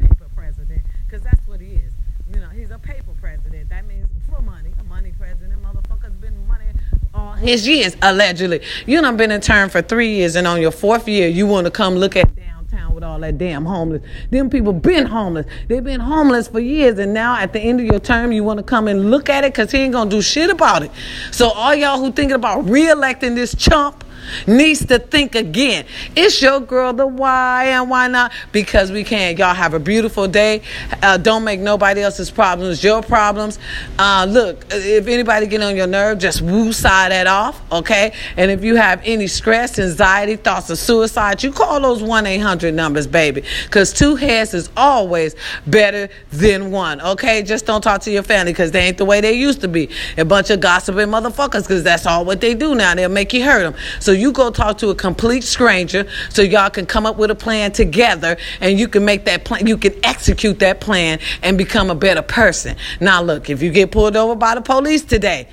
his 7.40 7.66
years, 7.66 7.96
allegedly. 8.02 8.60
You 8.86 9.00
done 9.00 9.16
been 9.16 9.30
in 9.30 9.40
term 9.40 9.68
for 9.68 9.82
three 9.82 10.14
years, 10.14 10.36
and 10.36 10.46
on 10.46 10.60
your 10.60 10.70
fourth 10.70 11.08
year, 11.08 11.28
you 11.28 11.46
want 11.46 11.64
to 11.64 11.70
come 11.70 11.96
look 11.96 12.16
at 12.16 12.34
downtown 12.36 12.94
with 12.94 13.02
all 13.02 13.18
that 13.20 13.38
damn 13.38 13.64
homeless. 13.64 14.02
Them 14.30 14.50
people 14.50 14.72
been 14.72 15.06
homeless. 15.06 15.46
They've 15.68 15.82
been 15.82 16.00
homeless 16.00 16.48
for 16.48 16.60
years, 16.60 16.98
and 16.98 17.12
now 17.14 17.36
at 17.36 17.52
the 17.52 17.60
end 17.60 17.80
of 17.80 17.86
your 17.86 18.00
term, 18.00 18.32
you 18.32 18.44
want 18.44 18.58
to 18.58 18.62
come 18.62 18.88
and 18.88 19.10
look 19.10 19.28
at 19.28 19.44
it 19.44 19.52
because 19.52 19.72
he 19.72 19.78
ain't 19.78 19.92
gonna 19.92 20.10
do 20.10 20.22
shit 20.22 20.50
about 20.50 20.82
it. 20.82 20.90
So 21.30 21.50
all 21.50 21.74
y'all 21.74 21.98
who 21.98 22.12
thinking 22.12 22.36
about 22.36 22.68
re-electing 22.68 23.34
this 23.34 23.54
chump 23.54 24.04
needs 24.46 24.84
to 24.86 24.98
think 24.98 25.34
again. 25.34 25.84
It's 26.16 26.40
your 26.42 26.60
girl, 26.60 26.92
the 26.92 27.06
why 27.06 27.66
and 27.66 27.88
why 27.88 28.08
not? 28.08 28.32
Because 28.52 28.90
we 28.90 29.04
can. 29.04 29.36
Y'all 29.36 29.54
have 29.54 29.74
a 29.74 29.80
beautiful 29.80 30.28
day. 30.28 30.62
Uh, 31.02 31.16
don't 31.16 31.44
make 31.44 31.60
nobody 31.60 32.02
else's 32.02 32.30
problems 32.30 32.82
your 32.82 33.02
problems. 33.02 33.58
Uh, 33.98 34.26
look, 34.28 34.66
if 34.70 35.06
anybody 35.06 35.46
get 35.46 35.62
on 35.62 35.76
your 35.76 35.86
nerve, 35.86 36.18
just 36.18 36.40
woo 36.40 36.72
side 36.72 37.12
that 37.12 37.26
off, 37.26 37.60
okay? 37.72 38.12
And 38.36 38.50
if 38.50 38.64
you 38.64 38.76
have 38.76 39.00
any 39.04 39.26
stress, 39.26 39.78
anxiety, 39.78 40.36
thoughts 40.36 40.70
of 40.70 40.78
suicide, 40.78 41.42
you 41.42 41.52
call 41.52 41.80
those 41.80 42.02
1 42.02 42.26
800 42.26 42.74
numbers, 42.74 43.06
baby. 43.06 43.42
Because 43.64 43.92
two 43.92 44.16
heads 44.16 44.54
is 44.54 44.70
always 44.76 45.34
better 45.66 46.08
than 46.30 46.70
one, 46.70 47.00
okay? 47.00 47.42
Just 47.42 47.66
don't 47.66 47.82
talk 47.82 48.00
to 48.02 48.10
your 48.10 48.22
family 48.22 48.52
because 48.52 48.70
they 48.70 48.80
ain't 48.80 48.98
the 48.98 49.04
way 49.04 49.20
they 49.20 49.32
used 49.32 49.60
to 49.62 49.68
be. 49.68 49.90
A 50.16 50.24
bunch 50.24 50.50
of 50.50 50.60
gossiping 50.60 51.08
motherfuckers 51.08 51.62
because 51.62 51.82
that's 51.82 52.06
all 52.06 52.24
what 52.24 52.40
they 52.40 52.54
do 52.54 52.74
now. 52.74 52.94
They'll 52.94 53.08
make 53.08 53.32
you 53.32 53.44
hurt 53.44 53.62
them. 53.62 53.74
So 54.10 54.14
you 54.14 54.32
go 54.32 54.50
talk 54.50 54.76
to 54.78 54.88
a 54.88 54.94
complete 54.96 55.44
stranger 55.44 56.04
so 56.30 56.42
y'all 56.42 56.68
can 56.68 56.84
come 56.84 57.06
up 57.06 57.16
with 57.16 57.30
a 57.30 57.36
plan 57.36 57.70
together 57.70 58.36
and 58.60 58.76
you 58.76 58.88
can 58.88 59.04
make 59.04 59.24
that 59.26 59.44
plan, 59.44 59.68
you 59.68 59.78
can 59.78 59.94
execute 60.02 60.58
that 60.58 60.80
plan 60.80 61.20
and 61.44 61.56
become 61.56 61.90
a 61.90 61.94
better 61.94 62.20
person. 62.20 62.76
Now, 62.98 63.22
look, 63.22 63.48
if 63.48 63.62
you 63.62 63.70
get 63.70 63.92
pulled 63.92 64.16
over 64.16 64.34
by 64.34 64.56
the 64.56 64.62
police 64.62 65.04
today, 65.04 65.46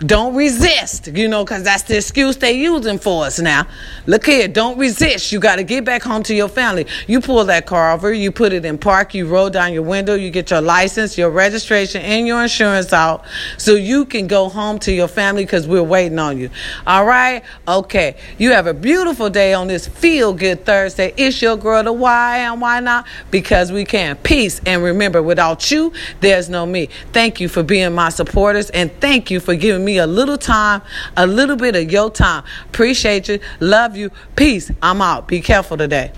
don't 0.00 0.34
resist, 0.34 1.08
you 1.08 1.28
know, 1.28 1.44
because 1.44 1.62
that's 1.62 1.82
the 1.82 1.96
excuse 1.96 2.36
they 2.36 2.52
using 2.52 2.98
for 2.98 3.26
us 3.26 3.38
now. 3.38 3.66
Look 4.06 4.26
here, 4.26 4.48
don't 4.48 4.78
resist. 4.78 5.30
You 5.30 5.40
got 5.40 5.56
to 5.56 5.62
get 5.62 5.84
back 5.84 6.02
home 6.02 6.22
to 6.24 6.34
your 6.34 6.48
family. 6.48 6.86
You 7.06 7.20
pull 7.20 7.44
that 7.44 7.66
car 7.66 7.92
over, 7.92 8.12
you 8.12 8.32
put 8.32 8.52
it 8.52 8.64
in 8.64 8.78
park, 8.78 9.14
you 9.14 9.26
roll 9.26 9.50
down 9.50 9.74
your 9.74 9.82
window, 9.82 10.14
you 10.14 10.30
get 10.30 10.50
your 10.50 10.62
license, 10.62 11.18
your 11.18 11.30
registration, 11.30 12.00
and 12.00 12.26
your 12.26 12.42
insurance 12.42 12.92
out 12.92 13.24
so 13.58 13.74
you 13.74 14.06
can 14.06 14.26
go 14.26 14.48
home 14.48 14.78
to 14.80 14.92
your 14.92 15.08
family 15.08 15.44
because 15.44 15.68
we're 15.68 15.82
waiting 15.82 16.18
on 16.18 16.38
you. 16.38 16.48
All 16.86 17.04
right? 17.04 17.42
Okay. 17.68 18.16
You 18.38 18.52
have 18.52 18.66
a 18.66 18.74
beautiful 18.74 19.28
day 19.28 19.52
on 19.52 19.68
this 19.68 19.86
Feel 19.86 20.32
Good 20.32 20.64
Thursday. 20.64 21.12
It's 21.16 21.42
your 21.42 21.56
girl, 21.56 21.82
the 21.82 21.92
why 21.92 22.38
and 22.38 22.60
why 22.60 22.80
not? 22.80 23.06
Because 23.30 23.70
we 23.70 23.84
can. 23.84 24.16
Peace. 24.16 24.62
And 24.64 24.82
remember, 24.82 25.22
without 25.22 25.70
you, 25.70 25.92
there's 26.20 26.48
no 26.48 26.64
me. 26.64 26.88
Thank 27.12 27.38
you 27.38 27.48
for 27.48 27.62
being 27.62 27.94
my 27.94 28.08
supporters 28.08 28.70
and 28.70 28.90
thank 29.00 29.30
you 29.30 29.40
for 29.40 29.54
giving 29.54 29.84
me 29.84 29.89
me 29.90 29.98
a 29.98 30.06
little 30.06 30.38
time, 30.38 30.82
a 31.16 31.26
little 31.26 31.56
bit 31.56 31.74
of 31.76 31.90
your 31.90 32.10
time. 32.10 32.44
Appreciate 32.66 33.28
you. 33.28 33.40
Love 33.58 33.96
you. 33.96 34.10
Peace. 34.36 34.70
I'm 34.80 35.02
out. 35.02 35.26
Be 35.26 35.40
careful 35.40 35.76
today. 35.76 36.12